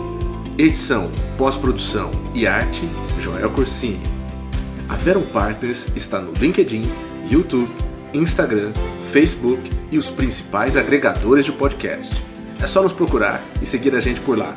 Edição, 0.58 1.12
pós-produção 1.38 2.10
e 2.34 2.44
arte, 2.44 2.82
Joel 3.20 3.50
Corsini. 3.50 4.02
A 4.88 4.96
Veron 4.96 5.26
Partners 5.26 5.86
está 5.94 6.20
no 6.20 6.32
LinkedIn, 6.32 6.82
YouTube, 7.30 7.70
Instagram, 8.12 8.72
Facebook 9.12 9.70
e 9.92 9.96
os 9.96 10.10
principais 10.10 10.76
agregadores 10.76 11.44
de 11.44 11.52
podcast. 11.52 12.10
É 12.60 12.66
só 12.66 12.82
nos 12.82 12.92
procurar 12.92 13.40
e 13.62 13.66
seguir 13.66 13.94
a 13.94 14.00
gente 14.00 14.20
por 14.20 14.36
lá. 14.36 14.56